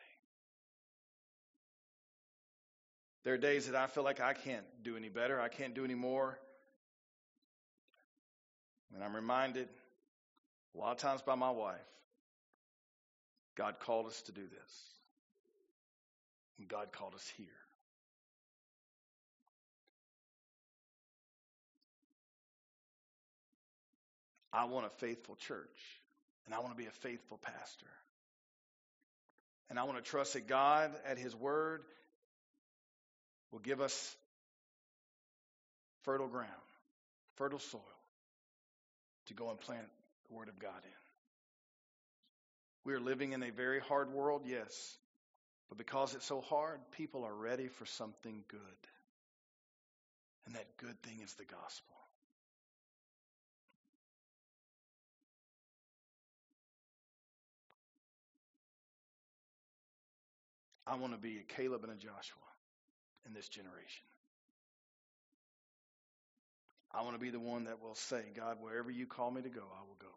There 3.24 3.34
are 3.34 3.38
days 3.38 3.68
that 3.68 3.76
I 3.76 3.88
feel 3.88 4.04
like 4.04 4.20
I 4.20 4.34
can't 4.34 4.66
do 4.84 4.98
any 4.98 5.10
better, 5.10 5.39
I 5.39 5.48
can't 5.50 5.74
do 5.74 5.86
any 5.86 5.96
more. 5.96 6.38
And 8.94 9.04
I'm 9.04 9.16
reminded 9.16 9.70
a 10.76 10.78
lot 10.78 10.92
of 10.92 10.98
times 10.98 11.22
by 11.22 11.36
my 11.36 11.50
wife 11.50 11.80
God 13.56 13.80
called 13.80 14.08
us 14.08 14.22
to 14.24 14.32
do 14.32 14.42
this. 14.42 14.72
And 16.60 16.68
God 16.68 16.92
called 16.92 17.13
us 17.16 17.32
here. 17.38 17.48
I 24.52 24.66
want 24.66 24.86
a 24.86 24.89
faithful 24.89 25.36
church, 25.36 26.02
and 26.45 26.53
I 26.53 26.60
want 26.60 26.71
to 26.71 26.77
be 26.77 26.88
a 26.88 26.91
faithful 26.91 27.38
pastor. 27.38 27.88
And 29.69 29.79
I 29.79 29.84
want 29.84 30.03
to 30.03 30.10
trust 30.10 30.34
that 30.34 30.47
God, 30.47 30.91
at 31.08 31.17
His 31.17 31.36
Word, 31.36 31.82
will 33.51 33.60
give 33.60 33.82
us 33.82 34.15
fertile 36.03 36.27
ground, 36.27 36.49
fertile 37.36 37.60
soil 37.60 37.82
to 39.27 39.34
go 39.34 39.49
and 39.49 39.60
plant 39.60 39.88
the 40.29 40.36
Word 40.36 40.49
of 40.49 40.60
God 40.60 40.82
in. 40.84 40.91
We 42.86 42.93
are 42.93 42.99
living 42.99 43.32
in 43.32 43.41
a 43.41 43.51
very 43.51 43.79
hard 43.79 44.12
world, 44.12 44.41
yes, 44.45 44.97
but 45.69 45.77
because 45.77 46.13
it's 46.13 46.25
so 46.25 46.41
hard, 46.41 46.79
people 46.97 47.23
are 47.23 47.34
ready 47.34 47.67
for 47.67 47.86
something 47.86 48.43
good. 48.49 48.60
And 50.45 50.56
that 50.56 50.65
good 50.77 51.01
thing 51.03 51.21
is 51.23 51.34
the 51.36 51.45
gospel. 51.45 51.95
I 60.86 60.96
want 60.96 61.13
to 61.13 61.19
be 61.19 61.38
a 61.38 61.54
Caleb 61.56 61.84
and 61.84 61.93
a 61.93 61.96
Joshua 61.96 62.50
in 63.26 63.34
this 63.34 63.48
generation. 63.48 64.06
I 66.91 67.02
want 67.02 67.15
to 67.15 67.19
be 67.19 67.32
the 67.32 67.39
one 67.39 67.65
that 67.65 67.82
will 67.82 67.96
say, 67.96 68.22
God, 68.36 68.58
wherever 68.62 68.91
you 68.91 69.08
call 69.08 69.32
me 69.32 69.41
to 69.41 69.50
go, 69.50 69.62
I 69.62 69.82
will 69.88 69.98
go 70.00 70.13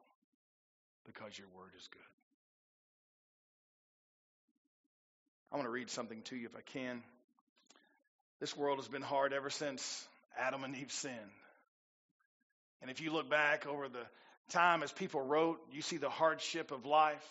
because 1.06 1.38
your 1.38 1.48
word 1.56 1.70
is 1.78 1.88
good. 1.88 2.00
I 5.52 5.56
want 5.56 5.66
to 5.66 5.70
read 5.70 5.88
something 5.90 6.22
to 6.22 6.36
you 6.36 6.46
if 6.46 6.56
I 6.56 6.60
can. 6.60 7.02
This 8.40 8.56
world 8.56 8.78
has 8.78 8.88
been 8.88 9.02
hard 9.02 9.32
ever 9.32 9.48
since 9.48 10.06
Adam 10.38 10.64
and 10.64 10.76
Eve 10.76 10.92
sinned. 10.92 11.14
And 12.82 12.90
if 12.90 13.00
you 13.00 13.12
look 13.12 13.30
back 13.30 13.66
over 13.66 13.88
the 13.88 14.04
time 14.50 14.82
as 14.82 14.92
people 14.92 15.22
wrote, 15.22 15.58
you 15.72 15.80
see 15.80 15.96
the 15.96 16.10
hardship 16.10 16.72
of 16.72 16.84
life. 16.84 17.24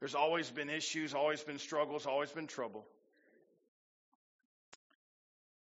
There's 0.00 0.14
always 0.14 0.50
been 0.50 0.68
issues, 0.68 1.14
always 1.14 1.42
been 1.42 1.58
struggles, 1.58 2.06
always 2.06 2.30
been 2.30 2.46
trouble. 2.46 2.84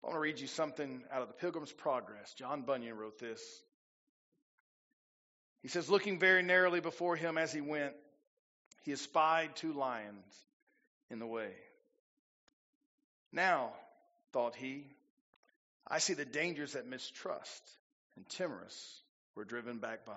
I 0.04 0.08
want 0.08 0.16
to 0.16 0.20
read 0.20 0.40
you 0.40 0.48
something 0.48 1.04
out 1.12 1.22
of 1.22 1.28
the 1.28 1.34
Pilgrim's 1.34 1.72
Progress. 1.72 2.34
John 2.34 2.62
Bunyan 2.62 2.98
wrote 2.98 3.20
this. 3.20 3.42
He 5.62 5.68
says, 5.68 5.90
Looking 5.90 6.20
very 6.20 6.44
narrowly 6.44 6.80
before 6.80 7.16
him 7.16 7.38
as 7.38 7.52
he 7.52 7.62
went, 7.62 7.94
he 8.84 8.94
espied 8.94 9.56
two 9.56 9.74
lions 9.74 10.24
in 11.10 11.20
the 11.20 11.28
way. 11.28 11.52
Now, 13.34 13.74
thought 14.32 14.56
he, 14.56 14.86
I 15.88 16.00
see 16.00 16.14
the 16.14 16.26
dangers 16.26 16.74
that 16.74 16.88
mistrust 16.88 17.64
and 18.16 18.28
timorous 18.30 19.02
were 19.36 19.46
driven 19.46 19.80
back 19.80 20.06
by. 20.06 20.14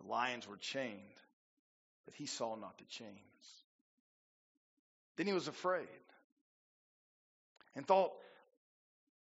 The 0.00 0.08
lions 0.08 0.46
were 0.46 0.56
chained, 0.56 1.20
but 2.04 2.14
he 2.14 2.26
saw 2.26 2.54
not 2.56 2.78
the 2.78 2.84
chains. 2.84 3.14
Then 5.16 5.26
he 5.26 5.32
was 5.32 5.48
afraid 5.48 5.88
and 7.76 7.86
thought 7.86 8.12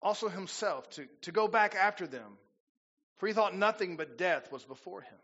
also 0.01 0.29
himself 0.29 0.89
to, 0.91 1.05
to 1.21 1.31
go 1.31 1.47
back 1.47 1.75
after 1.75 2.07
them, 2.07 2.37
for 3.17 3.27
he 3.27 3.33
thought 3.33 3.55
nothing 3.55 3.97
but 3.97 4.17
death 4.17 4.51
was 4.51 4.63
before 4.63 5.01
him. 5.01 5.19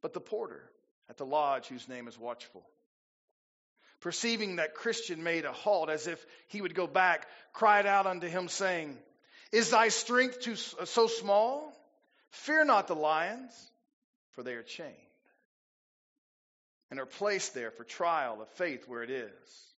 But 0.00 0.14
the 0.14 0.20
porter 0.20 0.62
at 1.08 1.16
the 1.16 1.26
lodge, 1.26 1.68
whose 1.68 1.88
name 1.88 2.08
is 2.08 2.18
Watchful, 2.18 2.64
perceiving 4.00 4.56
that 4.56 4.74
Christian 4.74 5.22
made 5.22 5.44
a 5.44 5.52
halt 5.52 5.88
as 5.88 6.06
if 6.06 6.24
he 6.48 6.60
would 6.60 6.74
go 6.74 6.86
back, 6.86 7.26
cried 7.52 7.86
out 7.86 8.06
unto 8.06 8.26
him, 8.26 8.48
saying, 8.48 8.98
Is 9.52 9.70
thy 9.70 9.88
strength 9.88 10.40
too, 10.40 10.56
so 10.56 11.06
small? 11.06 11.72
Fear 12.30 12.64
not 12.64 12.88
the 12.88 12.96
lions, 12.96 13.52
for 14.32 14.42
they 14.42 14.54
are 14.54 14.62
chained, 14.62 14.96
and 16.92 17.00
are 17.00 17.06
placed 17.06 17.54
there 17.54 17.70
for 17.70 17.84
trial 17.84 18.42
of 18.42 18.50
faith 18.50 18.86
where 18.86 19.02
it 19.02 19.08
is, 19.08 19.72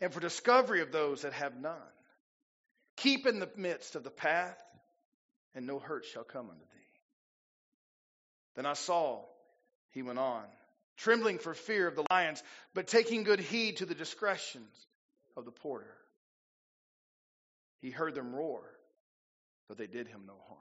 and 0.00 0.12
for 0.12 0.18
discovery 0.18 0.80
of 0.80 0.90
those 0.90 1.22
that 1.22 1.32
have 1.32 1.56
none. 1.60 1.76
Keep 2.96 3.24
in 3.24 3.38
the 3.38 3.48
midst 3.54 3.94
of 3.94 4.02
the 4.02 4.10
path, 4.10 4.60
and 5.54 5.64
no 5.64 5.78
hurt 5.78 6.04
shall 6.06 6.24
come 6.24 6.50
unto 6.50 6.64
thee. 6.64 6.90
Then 8.56 8.66
I 8.66 8.72
saw, 8.72 9.20
he 9.92 10.02
went 10.02 10.18
on, 10.18 10.42
trembling 10.96 11.38
for 11.38 11.54
fear 11.54 11.86
of 11.86 11.94
the 11.94 12.04
lions, 12.10 12.42
but 12.74 12.88
taking 12.88 13.22
good 13.22 13.38
heed 13.38 13.76
to 13.76 13.86
the 13.86 13.94
discretions 13.94 14.74
of 15.36 15.44
the 15.44 15.52
porter. 15.52 15.94
He 17.80 17.92
heard 17.92 18.16
them 18.16 18.34
roar, 18.34 18.64
but 19.68 19.78
they 19.78 19.86
did 19.86 20.08
him 20.08 20.22
no 20.26 20.34
harm. 20.48 20.60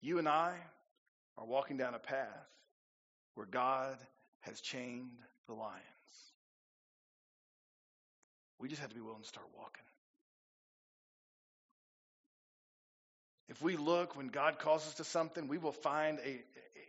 You 0.00 0.20
and 0.20 0.28
I 0.28 0.54
are 1.36 1.44
walking 1.44 1.76
down 1.76 1.94
a 1.94 1.98
path 1.98 2.46
where 3.34 3.46
God 3.46 3.96
has 4.40 4.60
chained 4.60 5.18
the 5.46 5.54
lions. 5.54 5.80
We 8.58 8.68
just 8.68 8.80
have 8.80 8.90
to 8.90 8.94
be 8.96 9.00
willing 9.00 9.22
to 9.22 9.28
start 9.28 9.46
walking. 9.56 9.84
If 13.48 13.60
we 13.62 13.76
look 13.76 14.16
when 14.16 14.28
God 14.28 14.58
calls 14.58 14.86
us 14.86 14.94
to 14.94 15.04
something, 15.04 15.48
we 15.48 15.58
will 15.58 15.72
find 15.72 16.18
a, 16.24 16.40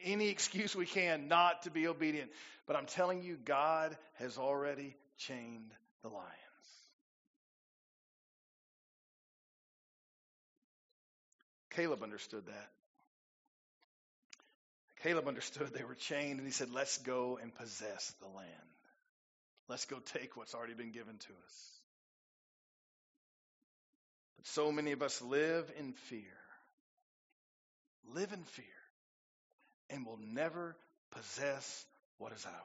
any 0.04 0.30
excuse 0.30 0.76
we 0.76 0.86
can 0.86 1.28
not 1.28 1.64
to 1.64 1.72
be 1.72 1.88
obedient. 1.88 2.30
But 2.68 2.76
I'm 2.76 2.86
telling 2.86 3.24
you, 3.24 3.38
God 3.44 3.98
has 4.20 4.38
already 4.38 4.96
chained 5.18 5.72
the 6.04 6.10
lions. 6.10 6.28
Caleb 11.72 12.04
understood 12.04 12.46
that. 12.46 12.70
Caleb 15.04 15.28
understood 15.28 15.74
they 15.74 15.84
were 15.84 15.96
chained, 15.96 16.38
and 16.38 16.48
he 16.48 16.52
said, 16.52 16.70
Let's 16.72 16.98
go 17.00 17.40
and 17.42 17.54
possess 17.56 18.14
the 18.22 18.28
land. 18.28 18.50
Let's 19.68 19.86
go 19.86 19.98
take 20.00 20.38
what's 20.38 20.54
already 20.54 20.74
been 20.74 20.92
given 20.92 21.18
to 21.18 21.30
us. 21.46 21.72
But 24.38 24.48
so 24.48 24.72
many 24.72 24.92
of 24.92 25.02
us 25.02 25.22
live 25.22 25.72
in 25.78 25.94
fear. 25.94 26.22
Live 28.14 28.34
in 28.34 28.44
fear 28.44 28.66
and 29.90 30.06
will 30.06 30.20
never 30.22 30.76
possess 31.12 31.86
what 32.18 32.32
is 32.34 32.46
ours. 32.46 32.56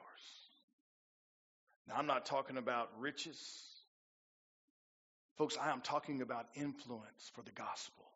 Now, 1.87 1.95
I'm 1.97 2.07
not 2.07 2.25
talking 2.25 2.57
about 2.57 2.89
riches. 2.99 3.39
Folks, 5.37 5.57
I 5.61 5.71
am 5.71 5.81
talking 5.81 6.21
about 6.21 6.47
influence 6.55 7.31
for 7.35 7.43
the 7.43 7.51
gospel. 7.51 8.06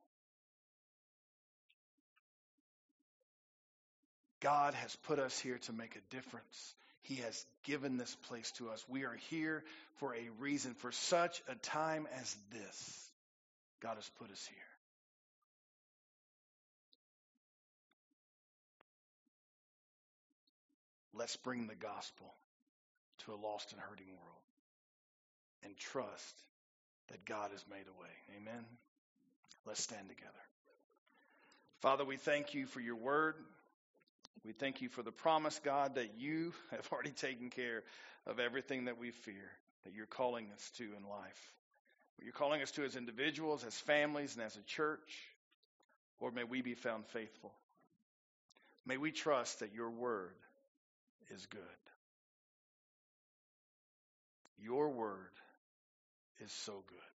God 4.41 4.73
has 4.73 4.95
put 5.07 5.19
us 5.19 5.39
here 5.39 5.59
to 5.59 5.73
make 5.73 5.95
a 5.95 6.15
difference. 6.15 6.75
He 7.03 7.15
has 7.15 7.45
given 7.63 7.97
this 7.97 8.15
place 8.27 8.51
to 8.53 8.69
us. 8.69 8.83
We 8.89 9.05
are 9.05 9.17
here 9.29 9.63
for 9.97 10.15
a 10.15 10.29
reason, 10.39 10.73
for 10.73 10.91
such 10.91 11.41
a 11.47 11.55
time 11.55 12.07
as 12.19 12.35
this. 12.51 13.09
God 13.81 13.95
has 13.95 14.09
put 14.19 14.31
us 14.31 14.47
here. 14.47 14.57
Let's 21.13 21.35
bring 21.37 21.67
the 21.67 21.75
gospel 21.75 22.33
to 23.25 23.33
a 23.33 23.35
lost 23.35 23.71
and 23.71 23.81
hurting 23.81 24.07
world 24.07 24.41
and 25.63 25.77
trust 25.77 26.35
that 27.09 27.25
God 27.25 27.51
has 27.51 27.63
made 27.69 27.85
a 27.87 28.01
way. 28.01 28.09
Amen. 28.37 28.65
Let's 29.65 29.83
stand 29.83 30.09
together. 30.09 30.31
Father, 31.81 32.05
we 32.05 32.17
thank 32.17 32.53
you 32.53 32.65
for 32.65 32.79
your 32.79 32.95
word. 32.95 33.35
We 34.43 34.53
thank 34.53 34.81
you 34.81 34.89
for 34.89 35.03
the 35.03 35.11
promise, 35.11 35.59
God, 35.63 35.95
that 35.95 36.17
you 36.17 36.53
have 36.71 36.87
already 36.91 37.11
taken 37.11 37.49
care 37.49 37.83
of 38.25 38.39
everything 38.39 38.85
that 38.85 38.97
we 38.97 39.11
fear, 39.11 39.51
that 39.85 39.93
you're 39.93 40.05
calling 40.05 40.47
us 40.53 40.71
to 40.77 40.83
in 40.83 41.07
life. 41.09 41.53
What 42.17 42.25
you're 42.25 42.33
calling 42.33 42.61
us 42.61 42.71
to 42.71 42.83
as 42.83 42.95
individuals, 42.95 43.63
as 43.63 43.77
families, 43.77 44.35
and 44.35 44.43
as 44.43 44.55
a 44.55 44.63
church. 44.63 45.17
Lord, 46.19 46.35
may 46.35 46.43
we 46.43 46.61
be 46.61 46.75
found 46.75 47.05
faithful. 47.07 47.51
May 48.85 48.97
we 48.97 49.11
trust 49.11 49.59
that 49.59 49.73
your 49.73 49.89
word 49.89 50.35
is 51.33 51.45
good. 51.47 51.61
Your 54.59 54.89
word 54.89 55.31
is 56.39 56.51
so 56.51 56.83
good. 56.87 57.10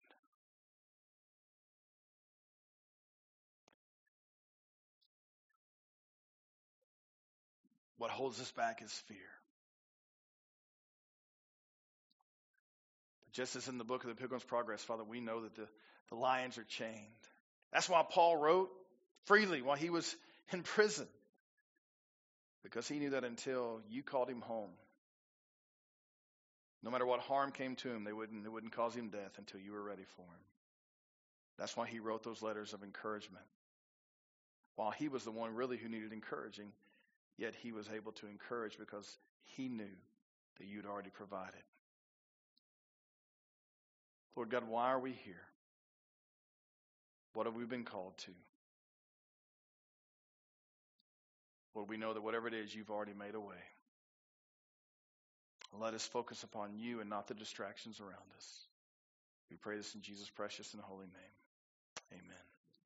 What 7.98 8.10
holds 8.10 8.40
us 8.40 8.50
back 8.52 8.82
is 8.82 8.92
fear. 9.06 9.16
But 13.24 13.32
just 13.32 13.56
as 13.56 13.68
in 13.68 13.78
the 13.78 13.84
book 13.84 14.04
of 14.04 14.10
the 14.10 14.16
Pilgrim's 14.16 14.44
Progress, 14.44 14.82
Father, 14.82 15.04
we 15.04 15.20
know 15.20 15.42
that 15.42 15.54
the, 15.56 15.66
the 16.10 16.16
lions 16.16 16.58
are 16.58 16.64
chained. 16.64 16.92
That's 17.72 17.88
why 17.88 18.04
Paul 18.08 18.36
wrote 18.36 18.70
freely 19.24 19.62
while 19.62 19.76
he 19.76 19.90
was 19.90 20.14
in 20.52 20.62
prison. 20.62 21.08
Because 22.62 22.88
he 22.88 22.98
knew 22.98 23.10
that 23.10 23.24
until 23.24 23.80
you 23.88 24.02
called 24.02 24.28
him 24.28 24.40
home, 24.40 24.70
no 26.82 26.90
matter 26.90 27.06
what 27.06 27.20
harm 27.20 27.52
came 27.52 27.76
to 27.76 27.90
him, 27.90 28.04
they 28.04 28.12
wouldn't, 28.12 28.44
it 28.44 28.52
wouldn't 28.52 28.72
cause 28.72 28.94
him 28.94 29.08
death 29.08 29.32
until 29.38 29.60
you 29.60 29.72
were 29.72 29.82
ready 29.82 30.04
for 30.16 30.22
him. 30.22 30.44
That's 31.58 31.76
why 31.76 31.86
he 31.86 32.00
wrote 32.00 32.22
those 32.22 32.42
letters 32.42 32.74
of 32.74 32.82
encouragement. 32.82 33.44
While 34.76 34.90
he 34.90 35.08
was 35.08 35.24
the 35.24 35.30
one 35.30 35.54
really 35.54 35.78
who 35.78 35.88
needed 35.88 36.12
encouraging, 36.12 36.72
Yet 37.38 37.54
he 37.62 37.72
was 37.72 37.88
able 37.94 38.12
to 38.12 38.26
encourage 38.26 38.78
because 38.78 39.18
he 39.44 39.68
knew 39.68 39.84
that 40.58 40.66
you'd 40.66 40.86
already 40.86 41.10
provided. 41.10 41.62
Lord 44.34 44.50
God, 44.50 44.68
why 44.68 44.90
are 44.90 45.00
we 45.00 45.12
here? 45.12 45.42
What 47.34 47.46
have 47.46 47.54
we 47.54 47.64
been 47.64 47.84
called 47.84 48.16
to? 48.18 48.30
Lord, 51.74 51.90
we 51.90 51.98
know 51.98 52.14
that 52.14 52.22
whatever 52.22 52.48
it 52.48 52.54
is, 52.54 52.74
you've 52.74 52.90
already 52.90 53.12
made 53.12 53.34
a 53.34 53.40
way. 53.40 53.56
Let 55.78 55.92
us 55.92 56.06
focus 56.06 56.42
upon 56.42 56.78
you 56.78 57.00
and 57.00 57.10
not 57.10 57.28
the 57.28 57.34
distractions 57.34 58.00
around 58.00 58.32
us. 58.36 58.66
We 59.50 59.56
pray 59.56 59.76
this 59.76 59.94
in 59.94 60.00
Jesus' 60.00 60.30
precious 60.30 60.72
and 60.72 60.82
holy 60.82 61.06
name. 61.06 61.34
Amen. 62.12 62.55